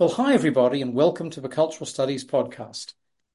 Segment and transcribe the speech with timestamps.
[0.00, 2.92] Well, hi, everybody, and welcome to the Cultural Studies Podcast.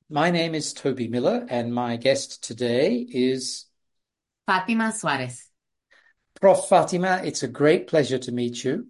[0.10, 3.66] My name is Toby Miller, and my guest today is
[4.48, 5.50] Fatima Suarez.
[6.40, 6.70] Prof.
[6.70, 7.20] Fatima.
[7.22, 8.88] It's a great pleasure to meet you.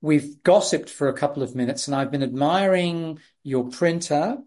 [0.00, 4.38] We've gossiped for a couple of minutes, and I've been admiring your printer,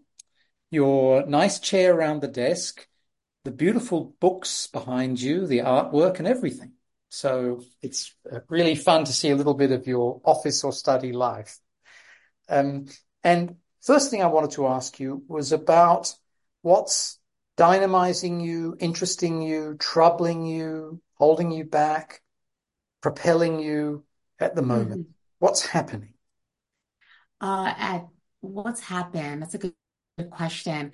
[0.70, 2.86] your nice chair around the desk,
[3.44, 6.72] the beautiful books behind you, the artwork, and everything.
[7.08, 8.14] So it's
[8.50, 11.58] really fun to see a little bit of your office or study life.
[12.48, 12.86] Um,
[13.22, 16.14] and first thing I wanted to ask you was about
[16.62, 17.18] what's
[17.56, 22.22] dynamizing you, interesting you, troubling you, holding you back,
[23.00, 24.04] propelling you
[24.38, 25.02] at the moment.
[25.02, 25.10] Mm-hmm.
[25.38, 26.14] What's happening?
[27.40, 28.06] Uh, at
[28.40, 29.42] what's happened?
[29.42, 29.74] That's a good,
[30.18, 30.92] good question.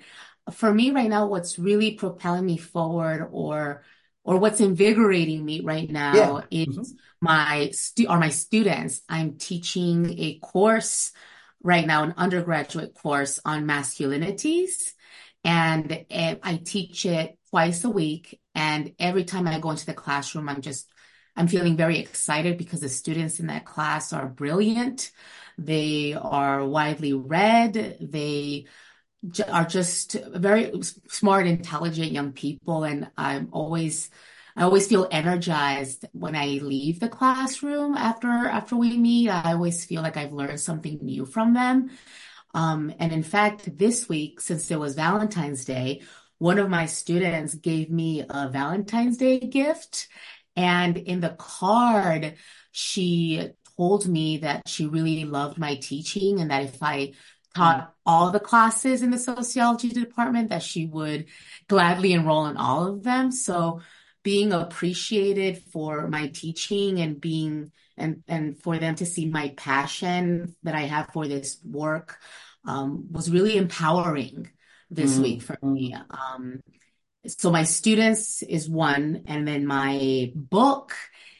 [0.51, 3.83] For me right now, what's really propelling me forward or
[4.25, 6.41] or what's invigorating me right now yeah.
[6.49, 6.93] is mm-hmm.
[7.19, 9.01] my stu- or my students.
[9.09, 11.11] I'm teaching a course
[11.63, 14.93] right now, an undergraduate course on masculinities.
[15.43, 18.39] And I teach it twice a week.
[18.55, 20.89] And every time I go into the classroom, I'm just,
[21.35, 25.11] I'm feeling very excited because the students in that class are brilliant.
[25.57, 27.97] They are widely read.
[27.99, 28.67] They
[29.49, 30.71] are just very
[31.09, 32.83] smart, intelligent young people.
[32.83, 34.09] And I'm always,
[34.55, 39.29] I always feel energized when I leave the classroom after after we meet.
[39.29, 41.89] I always feel like I've learned something new from them.
[42.53, 46.01] Um, and in fact, this week, since it was Valentine's Day,
[46.37, 50.07] one of my students gave me a Valentine's Day gift.
[50.55, 52.35] And in the card,
[52.71, 57.13] she told me that she really loved my teaching and that if I
[57.55, 61.25] taught all the classes in the sociology department, that she would
[61.67, 63.31] gladly enroll in all of them.
[63.31, 63.81] So
[64.23, 70.55] being appreciated for my teaching and being and and for them to see my passion
[70.63, 72.17] that I have for this work
[72.65, 74.49] um, was really empowering
[74.89, 75.23] this mm-hmm.
[75.23, 75.95] week for me.
[76.09, 76.61] Um,
[77.27, 80.93] so my students is one, and then my book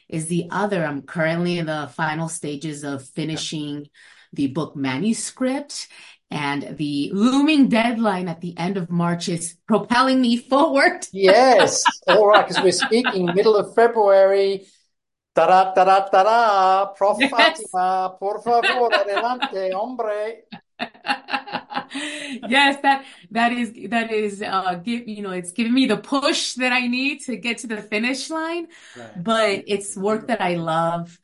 [0.08, 0.84] is the other.
[0.84, 3.88] I'm currently in the final stages of finishing
[4.32, 5.88] the book manuscript
[6.34, 11.06] and the looming deadline at the end of March is propelling me forward.
[11.12, 11.84] yes.
[12.08, 12.46] All right.
[12.46, 14.66] Because we're speaking middle of February.
[15.32, 16.86] Ta da, ta da, ta da.
[16.86, 17.18] Prof.
[17.20, 17.30] Yes.
[17.30, 20.42] Fatima, por favor, adelante, hombre.
[22.48, 26.54] yes, that that is that is uh give you know it's giving me the push
[26.54, 28.66] that I need to get to the finish line.
[28.96, 29.22] Right.
[29.22, 31.16] But it's work that I love.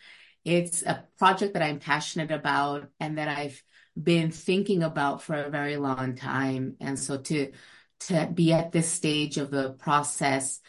[0.44, 3.62] It's a project that I'm passionate about and that I've
[4.02, 6.76] been thinking about for a very long time.
[6.80, 7.52] And so to
[8.00, 10.60] to be at this stage of the process,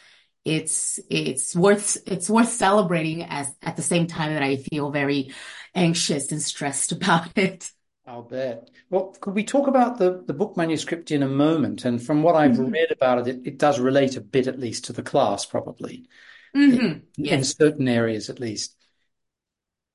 [0.44, 5.32] it's it's worth it's worth celebrating as at the same time that I feel very
[5.74, 7.70] anxious and stressed about it.
[8.06, 8.68] I'll bet.
[8.90, 11.84] Well, could we talk about the, the book manuscript in a moment?
[11.84, 12.72] And from what I've mm-hmm.
[12.72, 16.08] read about it, it, it, does relate a bit, at least, to the class, probably,
[16.54, 16.84] mm-hmm.
[16.84, 17.32] in, yes.
[17.32, 18.76] in certain areas, at least.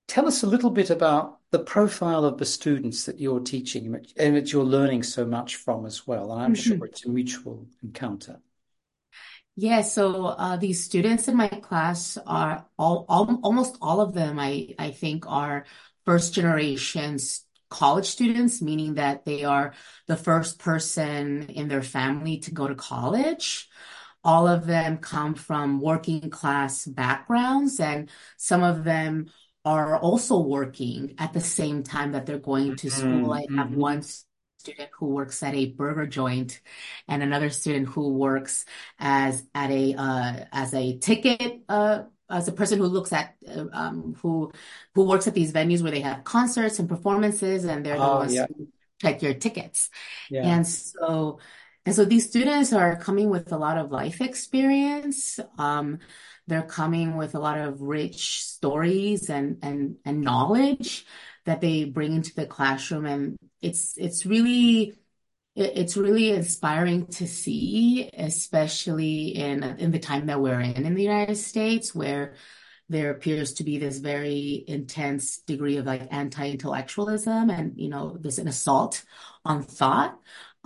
[0.08, 4.36] Tell us a little bit about the profile of the students that you're teaching and
[4.36, 6.32] that you're learning so much from as well.
[6.32, 6.78] And I'm mm-hmm.
[6.78, 8.40] sure it's a mutual encounter.
[9.56, 14.40] Yeah, so uh, these students in my class are all, all, almost all of them,
[14.40, 15.66] I, I think, are
[16.06, 17.18] first generation
[17.70, 19.74] college students, meaning that they are
[20.06, 23.68] the first person in their family to go to college.
[24.24, 29.32] All of them come from working class backgrounds, and some of them
[29.68, 33.30] are also working at the same time that they're going to school.
[33.30, 33.60] Mm-hmm.
[33.60, 34.02] I have one
[34.58, 36.62] student who works at a burger joint
[37.08, 38.66] and another student who works
[38.98, 43.66] as at a uh, as a ticket uh, as a person who looks at uh,
[43.74, 44.52] um, who
[44.96, 48.18] who works at these venues where they have concerts and performances and they're the oh,
[48.20, 48.46] ones yeah.
[48.48, 48.68] who
[49.02, 49.90] check your tickets
[50.30, 50.44] yeah.
[50.44, 51.40] and so
[51.86, 56.00] and so these students are coming with a lot of life experience um,
[56.48, 61.06] they're coming with a lot of rich stories and and and knowledge
[61.46, 64.96] that they bring into the classroom, and it's it's really
[65.56, 71.04] it's really inspiring to see, especially in in the time that we're in in the
[71.04, 72.36] United States, where
[72.90, 78.38] there appears to be this very intense degree of like anti-intellectualism and you know this
[78.38, 79.04] an assault
[79.44, 80.18] on thought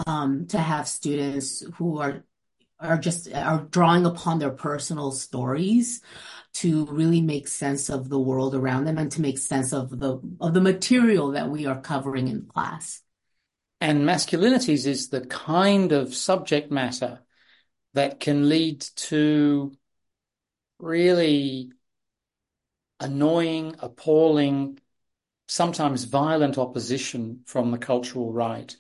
[0.06, 2.24] um, to have students who are
[2.82, 6.02] are just are drawing upon their personal stories
[6.54, 10.20] to really make sense of the world around them and to make sense of the
[10.40, 13.02] of the material that we are covering in class.
[13.80, 17.22] And masculinities is the kind of subject matter
[17.94, 19.74] that can lead to
[20.80, 21.72] really
[23.00, 24.80] annoying, appalling
[25.48, 28.76] sometimes violent opposition from the cultural right.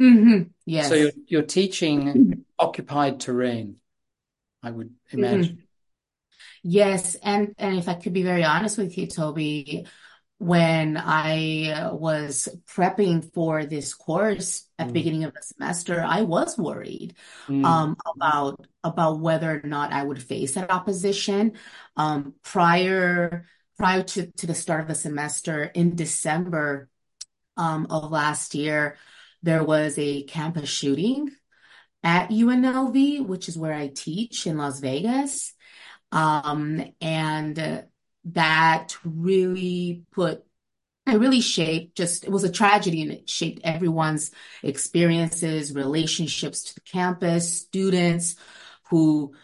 [0.00, 0.42] Hmm
[0.78, 0.94] So Yes.
[0.94, 3.76] you're you're teaching occupied terrain,
[4.62, 5.16] I would Mhm.
[5.18, 5.62] imagine.
[6.62, 9.86] Yes, and and if I could be very honest with you, Toby,
[10.38, 16.22] when I was prepping for this course at the Mm, beginning of the semester, I
[16.22, 17.14] was worried
[17.48, 21.54] mm, um, about about whether or not I would face that opposition.
[21.96, 23.46] Um, prior
[23.78, 26.88] prior to, to the start of the semester in December
[27.56, 28.96] um, of last year,
[29.42, 31.30] there was a campus shooting
[32.02, 35.54] at UNLV, which is where I teach in Las Vegas.
[36.12, 37.84] Um, and
[38.24, 40.44] that really put,
[41.06, 44.30] it really shaped just, it was a tragedy and it shaped everyone's
[44.62, 48.36] experiences, relationships to the campus, students
[48.90, 49.34] who,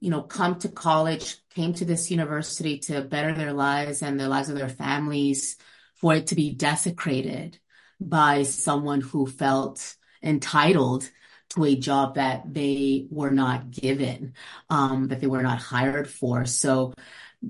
[0.00, 4.28] you know, come to college, came to this university to better their lives and the
[4.28, 5.56] lives of their families,
[5.94, 7.58] for it to be desecrated
[8.00, 11.10] by someone who felt entitled
[11.50, 14.34] to a job that they were not given
[14.68, 16.44] um, that they were not hired for.
[16.44, 16.92] So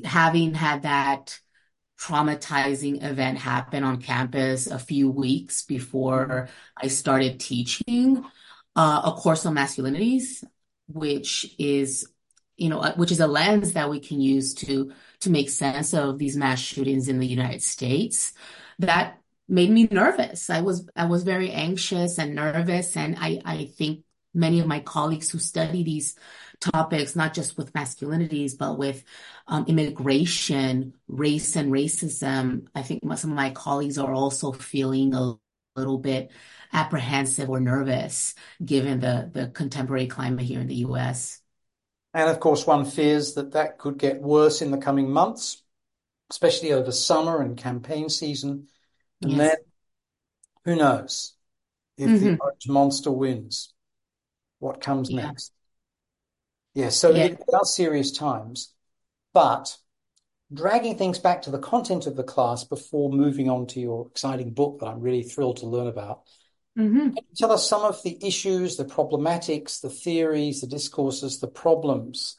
[0.04, 1.38] having had that
[1.98, 8.24] traumatizing event happen on campus a few weeks before I started teaching
[8.74, 10.44] uh, a course on masculinities,
[10.88, 12.06] which is,
[12.56, 15.94] you know, uh, which is a lens that we can use to to make sense
[15.94, 18.34] of these mass shootings in the United States.
[18.78, 20.50] That made me nervous.
[20.50, 24.04] I was I was very anxious and nervous, and I I think
[24.34, 26.16] many of my colleagues who study these
[26.60, 29.02] topics, not just with masculinities, but with
[29.46, 35.34] um, immigration, race, and racism, I think some of my colleagues are also feeling a
[35.74, 36.30] little bit
[36.72, 38.34] apprehensive or nervous
[38.64, 41.40] given the the contemporary climate here in the US.
[42.14, 45.62] And of course, one fears that that could get worse in the coming months,
[46.30, 48.68] especially over summer and campaign season.
[49.22, 49.56] And then
[50.64, 51.34] who knows
[51.98, 53.74] if the hmm orange monster wins,
[54.60, 55.12] what comes Yeah.
[55.12, 55.52] next?
[56.74, 57.26] Yeah, so Yeah.
[57.26, 58.72] it are serious times,
[59.34, 59.78] but
[60.52, 64.52] dragging things back to the content of the class before moving on to your exciting
[64.52, 66.22] book that I'm really thrilled to learn about.
[66.76, 71.40] hmm Can you tell us some of the issues, the problematics, the theories, the discourses,
[71.40, 72.36] the problems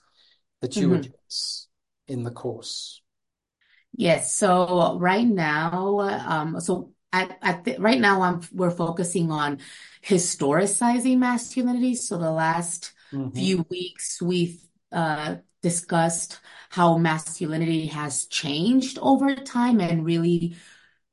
[0.62, 1.68] that you hmm address
[2.08, 3.02] in the course?
[3.98, 4.36] Yes.
[4.36, 9.60] So right now, um, so at, at the, right now, I'm we're focusing on
[10.06, 11.96] historicizing masculinity.
[11.96, 14.62] So the last hmm few weeks, we've
[14.94, 16.40] uh, discussed
[16.70, 20.56] how masculinity has changed over time and really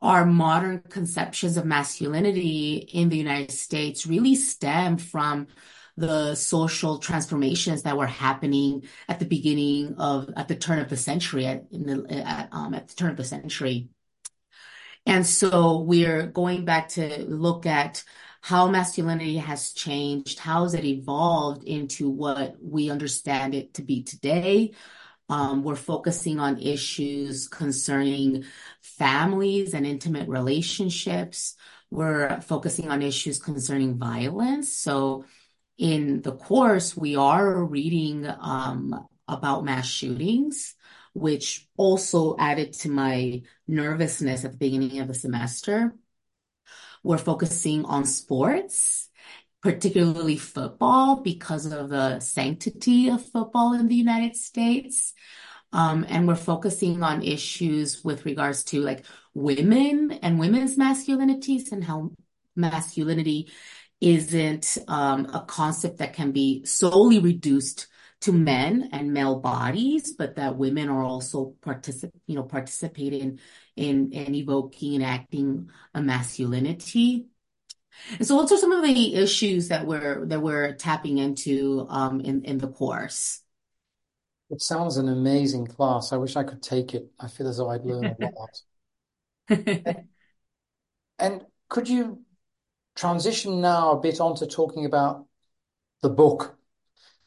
[0.03, 5.49] our modern conceptions of masculinity in the United States really stem from
[5.97, 10.97] the social transformations that were happening at the beginning of at the turn of the
[10.97, 13.89] century at the at, um, at the turn of the century.
[15.07, 18.03] And so we're going back to look at
[18.41, 24.03] how masculinity has changed, how has it evolved into what we understand it to be
[24.03, 24.73] today.
[25.31, 28.45] Um, we're focusing on issues concerning
[28.83, 31.57] families and intimate relationships.
[31.91, 34.77] We're focusing on issues concerning violence.
[34.77, 35.25] So
[35.79, 40.75] in the course, we are reading um, about mass shootings,
[41.15, 45.95] which also added to my nervousness at the beginning of the semester.
[47.03, 49.09] We're focusing on sports,
[49.63, 55.13] particularly football, because of the sanctity of football in the United States.
[55.73, 59.05] Um, and we're focusing on issues with regards to like
[59.35, 62.13] women and women's masculinities and how
[62.55, 63.51] masculinity
[64.01, 67.87] isn't um, a concept that can be solely reduced
[68.23, 73.39] to men and male bodies, but that women are also particip you know, participating
[73.77, 77.27] in in evoking and acting a masculinity.
[78.19, 82.21] And so those are some of the issues that we're that we're tapping into um,
[82.21, 83.41] in in the course.
[84.51, 86.13] It sounds an amazing class.
[86.13, 87.07] I wish I could take it.
[87.19, 88.61] I feel as though I'd learn a lot.
[91.19, 92.25] And could you
[92.97, 95.27] transition now a bit onto talking about
[96.03, 96.57] the book?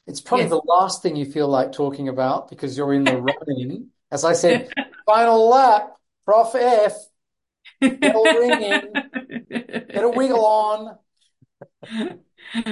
[0.07, 0.51] It's probably Yes.
[0.51, 3.89] the last thing you feel like talking about because you're in the running.
[4.11, 4.71] As I said,
[5.05, 5.93] final lap,
[6.25, 6.93] Prof F,
[8.01, 9.01] bell ringing,
[9.93, 10.97] get a wiggle on.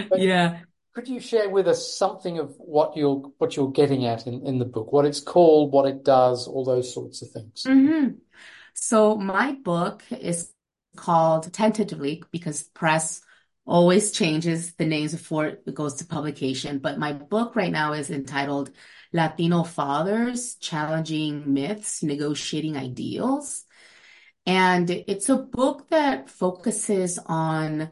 [0.10, 0.60] But Yeah.
[0.94, 4.60] could you share with us something of what you're what you're getting at in, in
[4.60, 7.66] the book, what it's called, what it does, all those sorts of things?
[7.66, 8.08] hmm
[8.74, 10.52] So my book is
[10.96, 13.22] called tentatively because press
[13.66, 16.80] always changes the names before it goes to publication.
[16.80, 18.72] But my book right now is entitled
[19.12, 23.64] Latino Fathers: Challenging Myths, Negotiating Ideals.
[24.46, 27.90] And it's a book that focuses on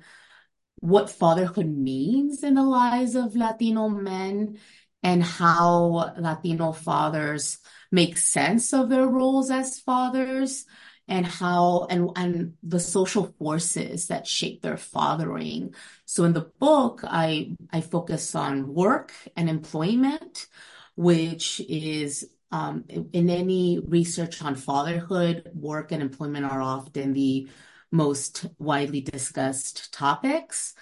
[0.75, 4.59] what fatherhood means in the lives of Latino men
[5.01, 7.57] and how Latino fathers
[7.91, 10.65] make sense of their roles as fathers
[11.07, 15.73] and how and and the social forces that shape their fathering.
[16.05, 20.47] So in the book, I I focus on work and employment,
[20.95, 27.49] which is um, in any research on fatherhood, work and employment are often the
[27.91, 30.75] most widely discussed topics.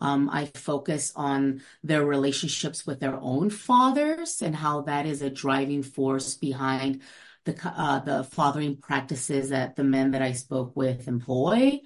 [0.00, 5.30] Um, I focus on their relationships with their own fathers and how that is a
[5.30, 7.02] driving force behind
[7.48, 11.80] the uh, the fathering practices that the men that I spoke with employ.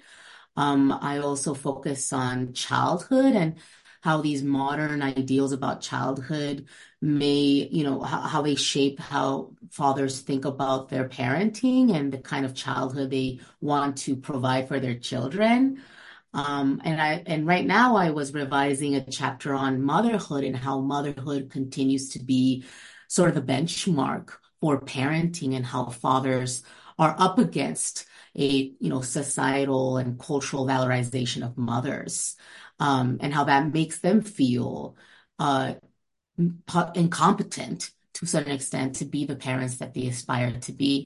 [0.55, 3.55] Um, I also focus on childhood and
[4.01, 6.67] how these modern ideals about childhood
[7.01, 12.17] may, you know, how, how they shape how fathers think about their parenting and the
[12.17, 15.81] kind of childhood they want to provide for their children.
[16.33, 20.79] Um, and I and right now I was revising a chapter on motherhood and how
[20.79, 22.65] motherhood continues to be
[23.07, 26.63] sort of the benchmark for parenting and how fathers
[26.97, 28.05] are up against
[28.37, 32.37] a you know societal and cultural valorization of mothers
[32.79, 34.95] um, and how that makes them feel
[35.37, 35.73] uh,
[36.95, 41.05] incompetent to a certain extent to be the parents that they aspire to be.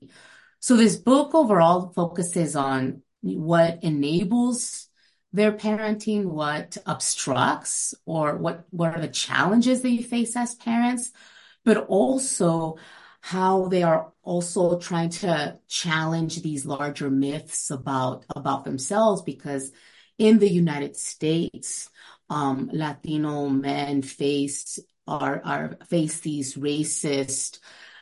[0.59, 4.87] So this book overall focuses on what enables
[5.33, 11.11] their parenting, what obstructs or what, what are the challenges they face as parents,
[11.65, 12.77] but also
[13.21, 19.71] how they are also trying to challenge these larger myths about about themselves because
[20.17, 21.89] in the United States,
[22.29, 27.59] um, Latino men face are are face these racist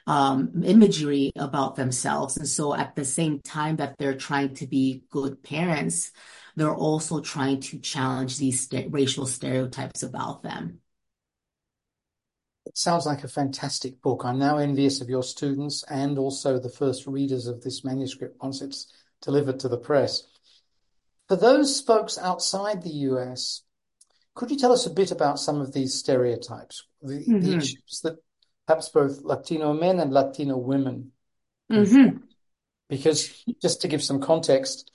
[0.08, 5.04] um, imagery about themselves, and so at the same time that they're trying to be
[5.10, 6.12] good parents,
[6.56, 10.80] they're also trying to challenge these st- racial stereotypes about them.
[12.66, 14.24] It sounds like a fantastic book.
[14.26, 18.62] I'm now envious of your students and also the first readers of this manuscript once
[18.62, 18.92] it's
[19.22, 20.24] delivered to the press.
[21.28, 23.62] For those folks outside the US,
[24.36, 27.40] could you tell us a bit about some of these stereotypes, the, mm-hmm.
[27.40, 28.18] the issues that
[28.68, 31.12] perhaps both Latino men and Latino women?
[31.72, 32.18] Mm-hmm.
[32.90, 34.92] Because just to give some context,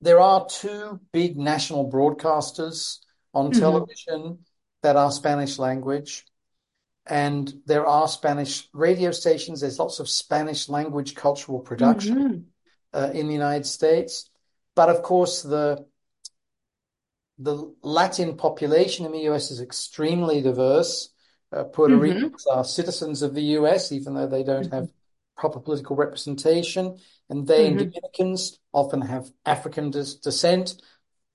[0.00, 2.98] there are two big national broadcasters
[3.34, 3.60] on mm-hmm.
[3.60, 4.38] television
[4.82, 6.24] that are Spanish language.
[7.08, 9.60] And there are Spanish radio stations.
[9.60, 12.40] There's lots of Spanish language cultural production mm-hmm.
[12.92, 14.28] uh, in the United States.
[14.74, 15.86] But of course, the
[17.38, 21.10] the Latin population in the US is extremely diverse.
[21.52, 22.02] Uh, Puerto mm-hmm.
[22.02, 24.90] Ricans are citizens of the US, even though they don't have
[25.36, 26.98] proper political representation.
[27.30, 27.78] And they mm-hmm.
[27.78, 30.74] and Dominicans often have African des- descent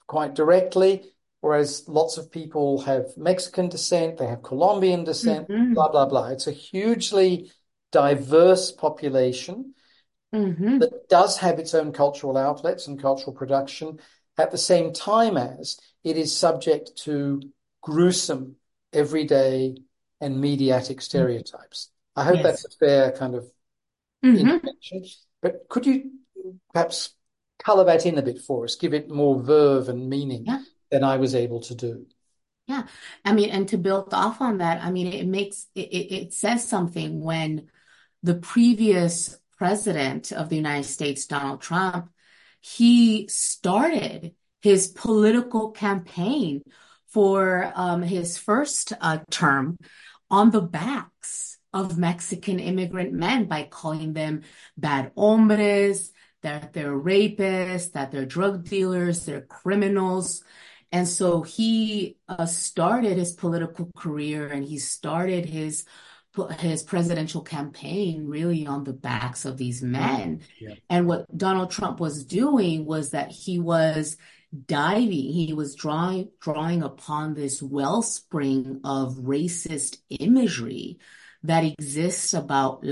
[0.08, 1.04] quite directly,
[1.44, 5.74] whereas lots of people have Mexican descent, they have Colombian descent, mm-hmm.
[5.74, 6.28] blah, blah, blah.
[6.28, 7.52] It's a hugely
[7.92, 9.74] diverse population
[10.34, 10.78] mm-hmm.
[10.78, 14.00] that does have its own cultural outlets and cultural production
[14.38, 17.42] at the same time as it is subject to
[17.82, 18.56] gruesome
[18.94, 19.76] everyday
[20.22, 21.90] and mediatic stereotypes.
[22.16, 22.44] I hope yes.
[22.44, 23.44] that's a fair kind of
[24.24, 24.38] mm-hmm.
[24.38, 25.04] intervention.
[25.42, 26.10] But could you
[26.72, 27.16] perhaps
[27.60, 30.62] color that in a bit for us, give it more verve and meaning yeah.
[30.94, 32.06] Than I was able to do?
[32.68, 32.84] Yeah.
[33.26, 36.66] I mean, and to build off on that, I mean, it makes, it, it says
[36.66, 37.68] something when
[38.22, 42.10] the previous president of the United States, Donald Trump,
[42.62, 46.62] he started his political campaign
[47.08, 49.78] for um, his first uh, term
[50.30, 54.44] on the backs of Mexican immigrant men by calling them
[54.78, 56.12] bad hombres,
[56.44, 60.44] that they're rapists, that they're drug dealers, they're criminals.
[60.94, 65.86] And so he uh, started his political career and he started his
[66.60, 70.42] his presidential campaign really on the backs of these men.
[70.60, 70.76] Yeah.
[70.90, 74.18] And what Donald Trump was doing was that he was
[74.66, 81.00] diving, he was drawing drawing upon this wellspring of racist imagery
[81.44, 82.84] that exists about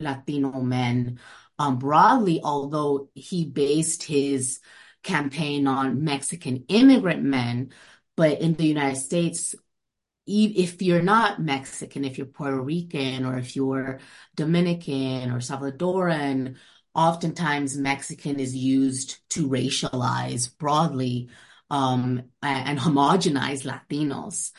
[0.00, 1.18] Latino men
[1.58, 4.60] um, broadly, although he based his
[5.08, 7.70] campaign on Mexican immigrant men.
[8.16, 9.54] But in the United States,
[10.26, 14.00] if you're not Mexican, if you're Puerto Rican or if you're
[14.36, 16.56] Dominican or Salvadoran,
[16.94, 21.30] oftentimes Mexican is used to racialize broadly
[21.70, 24.52] um, and homogenize Latinos.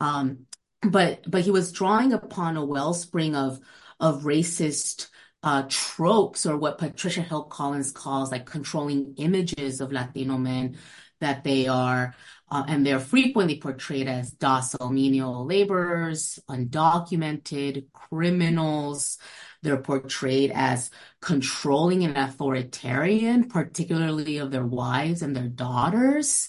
[0.00, 0.46] Um,
[0.82, 3.58] but but he was drawing upon a wellspring of
[3.98, 5.08] of racist
[5.44, 10.78] uh, tropes or what Patricia Hill Collins calls like controlling images of Latino men
[11.20, 12.14] that they are,
[12.50, 19.18] uh, and they're frequently portrayed as docile menial laborers, undocumented, criminals.
[19.62, 26.48] They're portrayed as controlling and authoritarian, particularly of their wives and their daughters.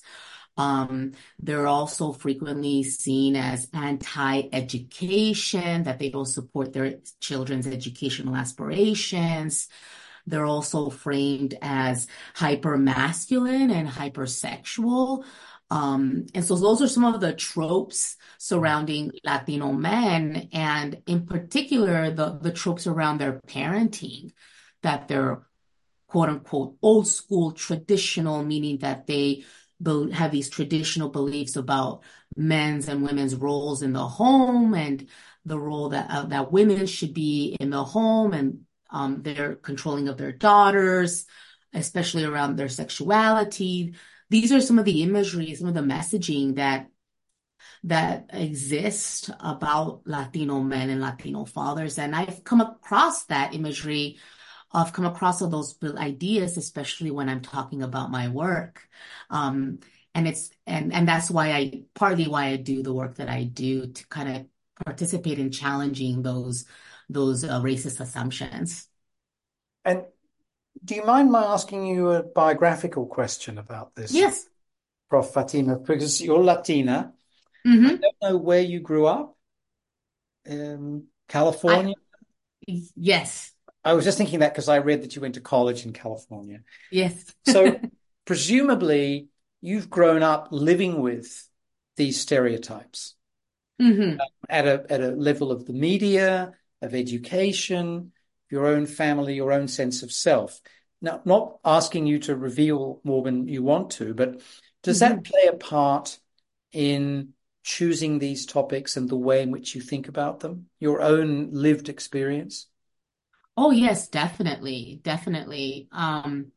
[0.57, 9.67] Um, they're also frequently seen as anti-education, that they don't support their children's educational aspirations.
[10.25, 15.25] They're also framed as hyper-masculine and hypersexual.
[15.69, 22.11] Um, and so those are some of the tropes surrounding Latino men, and in particular,
[22.11, 24.31] the, the tropes around their parenting,
[24.83, 25.41] that they're
[26.07, 29.43] quote unquote old school traditional, meaning that they
[30.13, 32.03] have these traditional beliefs about
[32.35, 35.07] men's and women's roles in the home and
[35.45, 40.07] the role that uh, that women should be in the home and um, their controlling
[40.07, 41.25] of their daughters,
[41.73, 43.95] especially around their sexuality.
[44.29, 46.89] These are some of the imagery, some of the messaging that
[47.83, 54.17] that exist about Latino men and Latino fathers, and I've come across that imagery
[54.75, 58.87] I've come across all those ideas, especially when I'm talking about my work.
[59.29, 59.79] Um,
[60.13, 63.43] and it's and and that's why I partly why I do the work that I
[63.43, 64.45] do to kind of
[64.85, 66.65] participate in challenging those
[67.09, 68.87] those uh, racist assumptions.
[69.83, 70.03] And
[70.83, 74.11] do you mind my asking you a biographical question about this?
[74.11, 74.47] Yes.
[75.09, 75.31] Prof.
[75.31, 77.13] Fatima, because you're Latina.
[77.65, 77.85] Mm-hmm.
[77.85, 79.37] I don't know where you grew up.
[80.45, 81.95] In California?
[82.67, 83.51] I, yes.
[83.85, 86.61] I was just thinking that because I read that you went to college in California.
[86.91, 87.33] Yes.
[87.45, 87.79] so
[88.25, 89.29] presumably
[89.61, 91.47] you've grown up living with
[91.95, 93.13] these stereotypes
[93.81, 94.17] mm-hmm.
[94.49, 98.11] at a at a level of the media, of education,
[98.49, 100.59] your own family, your own sense of self.
[101.01, 104.41] Now, not asking you to reveal more than you want to, but
[104.81, 105.15] does mm-hmm.
[105.15, 106.17] that play a part
[106.71, 107.33] in
[107.63, 110.67] choosing these topics and the way in which you think about them?
[110.79, 112.67] Your own lived experience?
[113.57, 115.87] Oh yes, definitely, definitely.
[115.91, 116.51] Um,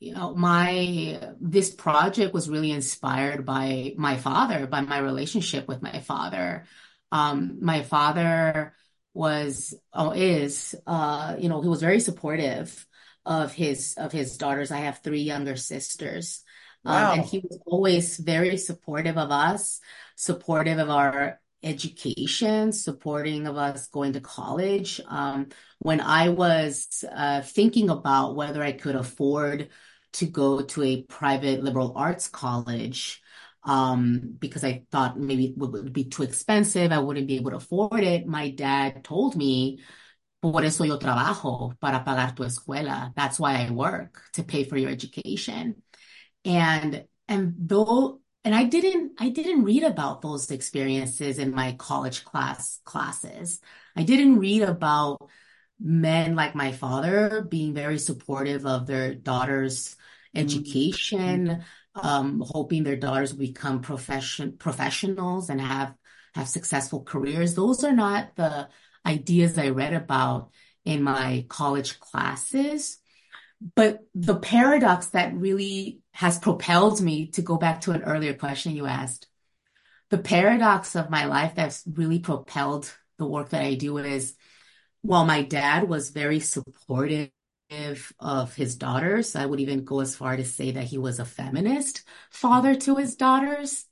[0.00, 5.82] you know, my this project was really inspired by my father, by my relationship with
[5.82, 6.66] my father.
[7.12, 8.74] Um, my father
[9.14, 12.86] was oh is uh, you know, he was very supportive
[13.24, 14.72] of his of his daughters.
[14.72, 16.42] I have three younger sisters.
[16.84, 17.12] Wow.
[17.12, 19.80] Um, and he was always very supportive of us,
[20.16, 25.00] supportive of our education, supporting of us going to college.
[25.06, 25.48] Um,
[25.78, 29.68] when I was uh, thinking about whether I could afford
[30.14, 33.22] to go to a private liberal arts college,
[33.64, 37.58] um, because I thought maybe it would be too expensive, I wouldn't be able to
[37.58, 39.78] afford it, my dad told me,
[40.42, 43.12] por eso yo trabajo, para pagar tu escuela.
[43.14, 45.76] That's why I work, to pay for your education.
[46.44, 52.24] And and though and I didn't I didn't read about those experiences in my college
[52.24, 53.60] class classes.
[53.96, 55.28] I didn't read about
[55.78, 59.96] men like my father being very supportive of their daughters'
[60.34, 60.44] mm-hmm.
[60.46, 65.94] education, um, hoping their daughters become profession professionals and have
[66.34, 67.54] have successful careers.
[67.54, 68.68] Those are not the
[69.06, 70.50] ideas I read about
[70.84, 72.98] in my college classes.
[73.74, 78.74] But the paradox that really has propelled me to go back to an earlier question
[78.74, 79.28] you asked,
[80.10, 84.34] the paradox of my life that's really propelled the work that I do is
[85.02, 87.30] while my dad was very supportive
[88.18, 91.24] of his daughters, I would even go as far to say that he was a
[91.24, 93.86] feminist father to his daughters.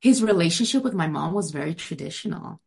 [0.00, 2.60] His relationship with my mom was very traditional.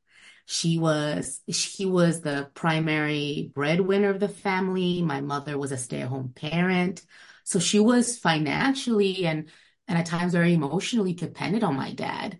[0.49, 5.01] She was she was the primary breadwinner of the family.
[5.01, 7.03] My mother was a stay-at-home parent.
[7.43, 9.49] So she was financially and
[9.89, 12.39] and at times very emotionally dependent on my dad.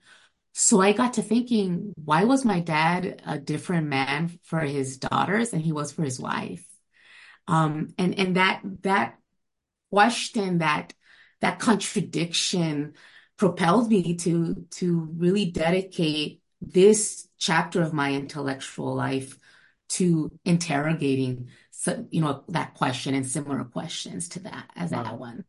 [0.54, 5.50] So I got to thinking, why was my dad a different man for his daughters
[5.50, 6.65] than he was for his wife?
[7.46, 9.17] Um, and and that that
[9.91, 10.93] question, that
[11.41, 12.93] that contradiction
[13.36, 19.38] propelled me to to really dedicate this chapter of my intellectual life
[19.89, 25.04] to interrogating so, you know that question and similar questions to that as wow.
[25.04, 25.46] that one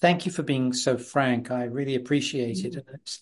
[0.00, 2.78] thank you for being so frank i really appreciate mm-hmm.
[2.78, 3.20] it it's,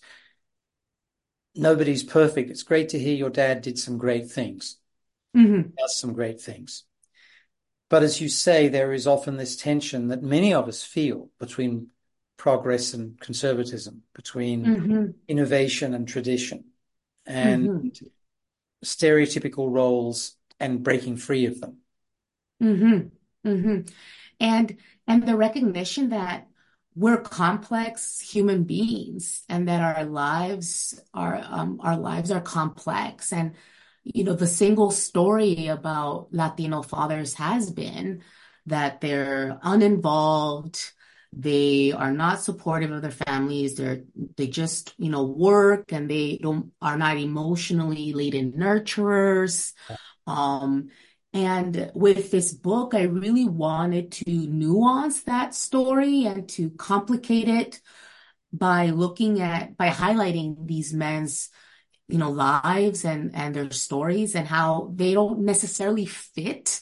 [1.55, 4.77] nobody's perfect it's great to hear your dad did some great things
[5.35, 5.69] mm-hmm.
[5.77, 6.83] does some great things
[7.89, 11.87] but as you say there is often this tension that many of us feel between
[12.37, 15.05] progress and conservatism between mm-hmm.
[15.27, 16.65] innovation and tradition
[17.29, 18.07] and mm-hmm.
[18.83, 21.77] stereotypical roles and breaking free of them.
[22.61, 23.47] Mm-hmm.
[23.47, 23.81] Mm-hmm.
[24.39, 26.47] And and the recognition that
[26.95, 33.53] we're complex human beings and that our lives are um, our lives are complex and
[34.03, 38.21] you know the single story about Latino fathers has been
[38.65, 40.91] that they're uninvolved
[41.31, 44.01] they are not supportive of their families they're
[44.35, 49.73] they just you know work and they don't are not emotionally laden nurturers
[50.25, 50.89] um
[51.33, 57.81] and with this book, I really wanted to nuance that story and to complicate it
[58.51, 61.49] by looking at, by highlighting these men's,
[62.07, 66.81] you know, lives and, and their stories and how they don't necessarily fit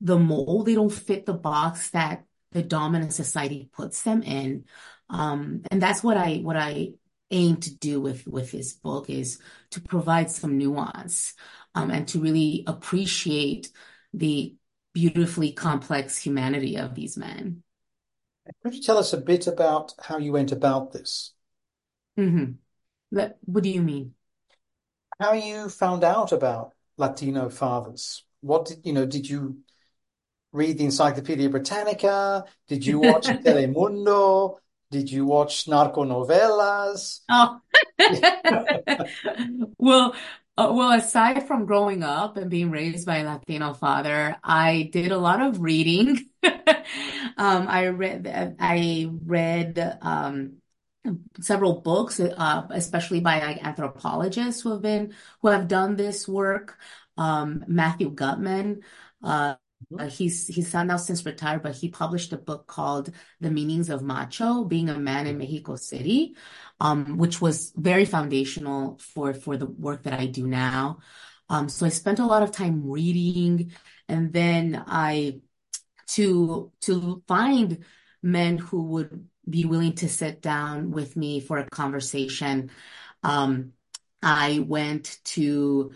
[0.00, 0.66] the mold.
[0.66, 2.24] They don't fit the box that
[2.56, 4.64] the dominant society puts them in.
[5.10, 6.92] Um, and that's what I, what I
[7.30, 9.38] aim to do with, with this book is
[9.72, 11.34] to provide some nuance
[11.74, 13.70] um, and to really appreciate
[14.14, 14.56] the
[14.94, 17.62] beautifully complex humanity of these men.
[18.62, 21.34] Could you tell us a bit about how you went about this?
[22.18, 22.52] Mm-hmm.
[23.10, 24.14] What, what do you mean?
[25.20, 28.24] How you found out about Latino fathers?
[28.40, 29.04] What did you know?
[29.04, 29.58] Did you
[30.56, 32.44] read the Encyclopedia Britannica?
[32.68, 34.58] Did you watch Telemundo?
[34.90, 37.20] Did you watch narco novelas?
[37.28, 37.60] Oh,
[39.78, 40.14] well,
[40.56, 45.12] uh, well, aside from growing up and being raised by a Latino father, I did
[45.12, 46.30] a lot of reading.
[47.36, 50.62] um, I read, I read, um,
[51.40, 56.78] several books, uh, especially by like anthropologists who have been, who have done this work.
[57.16, 58.82] Um, Matthew Gutmann,
[59.22, 59.54] uh,
[59.96, 64.02] uh, he's he's now since retired, but he published a book called The Meanings of
[64.02, 66.34] Macho, Being a Man in Mexico City,
[66.80, 70.98] um, which was very foundational for for the work that I do now.
[71.48, 73.72] Um, so I spent a lot of time reading,
[74.08, 75.40] and then I
[76.08, 77.84] to to find
[78.22, 82.70] men who would be willing to sit down with me for a conversation.
[83.22, 83.72] Um,
[84.22, 85.92] I went to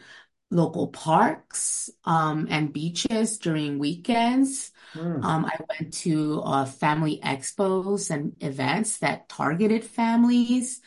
[0.50, 4.72] local parks um, and beaches during weekends.
[4.94, 5.24] Mm.
[5.24, 10.80] Um, I went to uh, family expos and events that targeted families.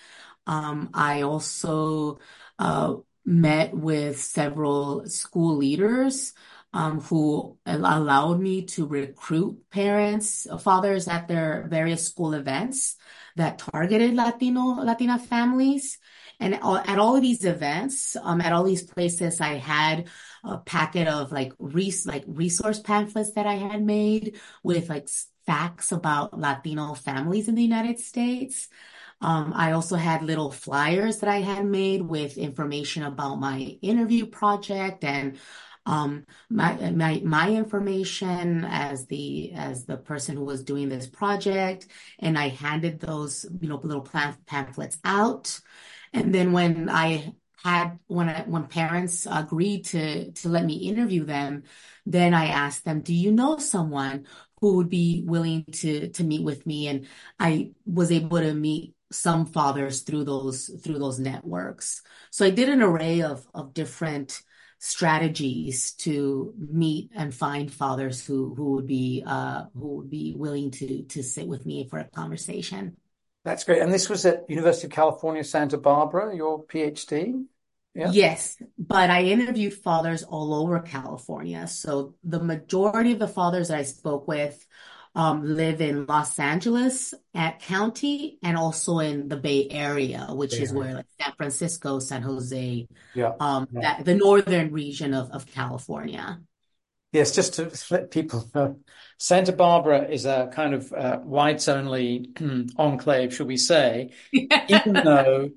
[0.46, 2.20] Um, I also
[2.60, 2.96] uh,
[3.26, 6.34] met with several school leaders
[6.74, 12.98] um, who allowed me to recruit parents, fathers at their various school events
[13.36, 16.00] that targeted Latino Latina families.
[16.44, 20.10] And at all of these events, um, at all these places, I had
[20.44, 25.08] a packet of like res- like resource pamphlets that I had made with like
[25.46, 28.68] facts about Latino families in the United States.
[29.22, 34.26] Um, I also had little flyers that I had made with information about my interview
[34.26, 35.38] project and
[35.86, 41.88] um, my my my information as the as the person who was doing this project,
[42.20, 44.08] and I handed those you know little
[44.46, 45.60] pamphlets out.
[46.14, 51.26] And then when I had when I, when parents agreed to to let me interview
[51.26, 51.64] them,
[52.06, 54.28] then I asked them, "Do you know someone
[54.60, 57.08] who would be willing to to meet with me?" And
[57.40, 62.02] I was able to meet some fathers through those through those networks.
[62.32, 64.42] So I did an array of of different
[64.80, 70.72] strategies to meet and find fathers who who would be uh, who would be willing
[70.72, 72.98] to to sit with me for a conversation.
[73.44, 73.82] That's great.
[73.82, 77.46] And this was at University of California, Santa Barbara, your PhD?
[77.94, 78.10] Yeah.
[78.12, 81.68] Yes, but I interviewed fathers all over California.
[81.68, 84.66] So the majority of the fathers I spoke with
[85.14, 90.74] um, live in Los Angeles at county and also in the Bay Area, which is
[90.74, 93.82] where like San Francisco, San Jose, yeah, um, yeah.
[93.82, 96.40] That, the northern region of, of California.
[97.14, 98.80] Yes, just to let people know,
[99.20, 102.32] Santa Barbara is a kind of uh, whites only
[102.76, 105.52] enclave, shall we say, even though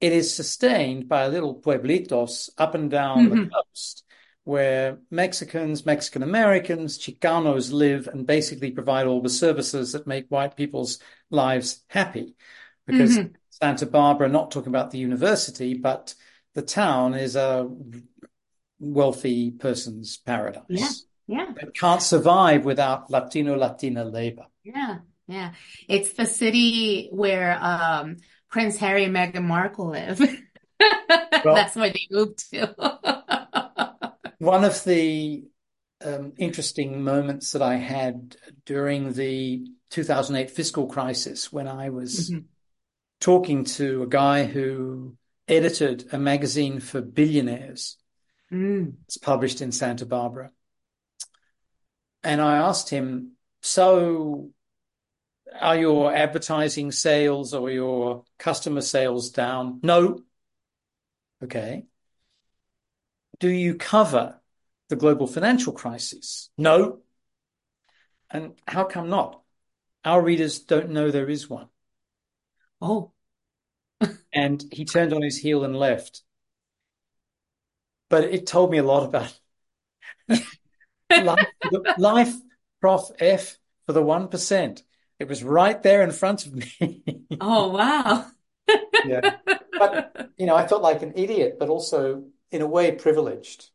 [0.00, 3.44] it is sustained by little pueblitos up and down mm-hmm.
[3.44, 4.04] the coast
[4.44, 10.56] where Mexicans, Mexican Americans, Chicanos live and basically provide all the services that make white
[10.56, 12.34] people's lives happy.
[12.86, 13.32] Because mm-hmm.
[13.50, 16.14] Santa Barbara, not talking about the university, but
[16.54, 17.68] the town is a
[18.80, 20.64] wealthy person's paradise.
[20.68, 20.88] Yeah.
[21.26, 21.52] Yeah.
[21.60, 24.46] It can't survive without Latino Latina labor.
[24.64, 24.98] Yeah.
[25.28, 25.52] Yeah.
[25.88, 28.16] It's the city where um,
[28.50, 30.18] Prince Harry and Meghan Markle live.
[31.44, 34.12] well, That's where they moved to.
[34.38, 35.44] one of the
[36.04, 42.46] um, interesting moments that I had during the 2008 fiscal crisis when I was mm-hmm.
[43.20, 45.16] talking to a guy who
[45.46, 47.98] edited a magazine for billionaires
[48.52, 48.94] Mm.
[49.04, 50.50] It's published in Santa Barbara.
[52.22, 53.32] and I asked him,
[53.62, 54.50] so
[55.58, 59.80] are your advertising sales or your customer sales down?
[59.82, 60.20] No.
[61.42, 61.86] Okay.
[63.38, 64.40] Do you cover
[64.88, 66.50] the global financial crisis?
[66.58, 67.00] No.
[68.30, 69.42] And how come not?
[70.04, 71.68] Our readers don't know there is one.
[72.80, 73.12] Oh.
[74.32, 76.22] and he turned on his heel and left.
[78.10, 79.40] But it told me a lot about
[81.10, 81.46] life,
[81.96, 82.34] life,
[82.80, 84.82] Prof F for the 1%.
[85.18, 87.02] It was right there in front of me.
[87.40, 88.26] oh, wow.
[89.06, 89.36] yeah.
[89.78, 93.70] But, you know, I felt like an idiot, but also in a way privileged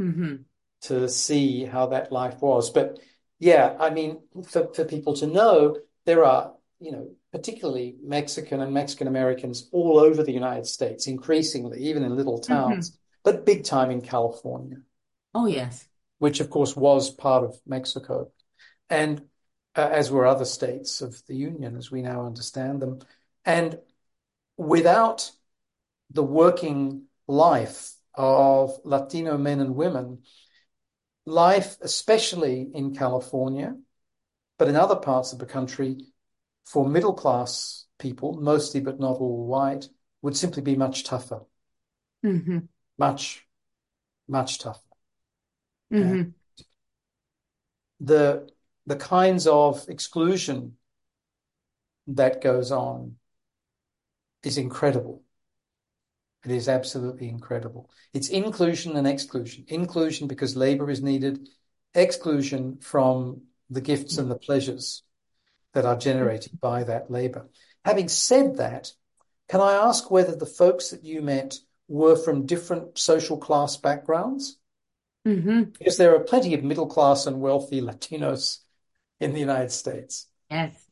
[0.00, 0.36] mm-hmm.
[0.82, 2.70] to see how that life was.
[2.70, 2.98] But
[3.38, 8.72] yeah, I mean, for, for people to know, there are, you know, particularly Mexican and
[8.72, 12.98] Mexican Americans all over the United States, increasingly, even in little towns, mm-hmm.
[13.24, 14.78] But big time in California.
[15.34, 15.88] Oh, yes.
[16.18, 18.30] Which, of course, was part of Mexico.
[18.88, 19.22] And
[19.74, 23.00] uh, as were other states of the Union, as we now understand them.
[23.44, 23.78] And
[24.56, 25.32] without
[26.10, 30.22] the working life of Latino men and women,
[31.26, 33.74] life, especially in California,
[34.58, 35.96] but in other parts of the country,
[36.64, 39.88] for middle class people, mostly but not all white,
[40.22, 41.42] would simply be much tougher.
[42.24, 42.58] Mm-hmm.
[42.98, 43.46] Much,
[44.28, 44.80] much tougher.
[45.92, 46.30] Mm-hmm.
[48.00, 48.48] The
[48.86, 50.76] the kinds of exclusion
[52.06, 53.16] that goes on
[54.42, 55.22] is incredible.
[56.44, 57.88] It is absolutely incredible.
[58.12, 59.64] It's inclusion and exclusion.
[59.68, 61.48] Inclusion because labor is needed,
[61.94, 65.02] exclusion from the gifts and the pleasures
[65.72, 67.48] that are generated by that labor.
[67.84, 68.92] Having said that,
[69.48, 74.58] can I ask whether the folks that you met were from different social class backgrounds?
[75.26, 75.64] Mm-hmm.
[75.78, 78.58] Because there are plenty of middle class and wealthy Latinos
[79.20, 80.26] in the United States.
[80.50, 80.84] Yes.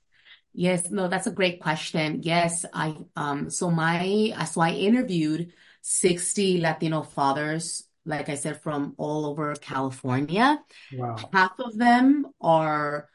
[0.55, 2.21] Yes, no, that's a great question.
[2.23, 8.95] Yes, I um so my so I interviewed 60 Latino fathers, like I said, from
[8.99, 10.61] all over California.
[10.93, 11.17] Wow.
[11.33, 13.09] Half of them are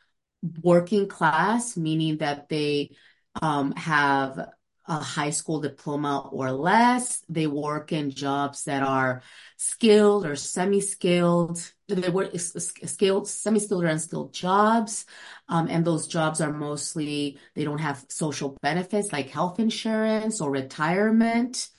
[0.64, 2.96] working class, meaning that they
[3.40, 4.50] um have
[4.88, 7.22] a high school diploma or less.
[7.28, 9.22] They work in jobs that are
[9.58, 11.74] skilled or semi-skilled.
[11.90, 15.06] They work skilled, semi-skilled or unskilled jobs.
[15.50, 20.52] Um, and those jobs are mostly, they don't have social benefits like health insurance or
[20.52, 21.70] retirement.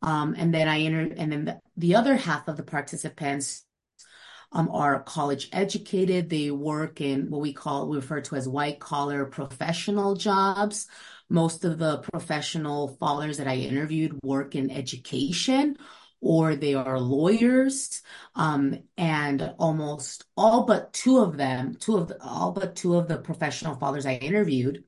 [0.00, 3.64] Um, and then I enter, and then the, the other half of the participants
[4.52, 6.30] um, are college educated.
[6.30, 10.86] They work in what we call, we refer to as white collar professional jobs.
[11.28, 15.76] Most of the professional fathers that I interviewed work in education
[16.24, 18.02] or they are lawyers.
[18.34, 23.08] Um, and almost all but two of them, two of the, all but two of
[23.08, 24.84] the professional fathers I interviewed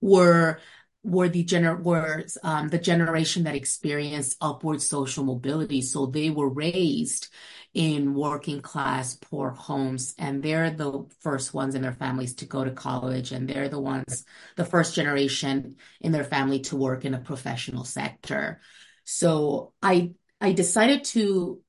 [0.00, 0.60] were
[1.02, 5.80] were the gener were um, the generation that experienced upward social mobility.
[5.80, 7.28] So they were raised
[7.72, 12.64] in working class poor homes and they're the first ones in their families to go
[12.64, 14.24] to college and they're the ones
[14.56, 18.60] the first generation in their family to work in a professional sector
[19.04, 20.10] so i
[20.40, 21.60] i decided to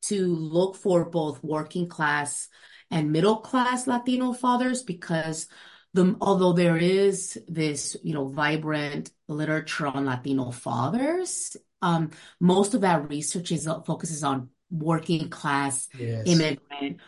[0.00, 2.48] to look for both working class
[2.90, 5.46] and middle class latino fathers because
[5.94, 12.82] the, although there is this, you know, vibrant literature on Latino fathers, um, most of
[12.82, 16.22] that research is focuses on working class yes.
[16.26, 16.98] immigrant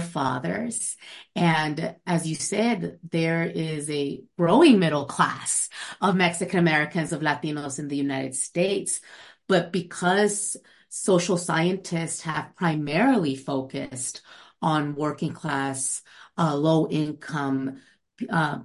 [0.00, 0.96] fathers.
[1.34, 5.70] And as you said, there is a growing middle class
[6.02, 9.00] of Mexican Americans, of Latinos in the United States.
[9.48, 10.58] But because
[10.90, 14.20] social scientists have primarily focused
[14.60, 16.02] on working class,
[16.36, 17.80] uh, low income
[18.28, 18.58] uh,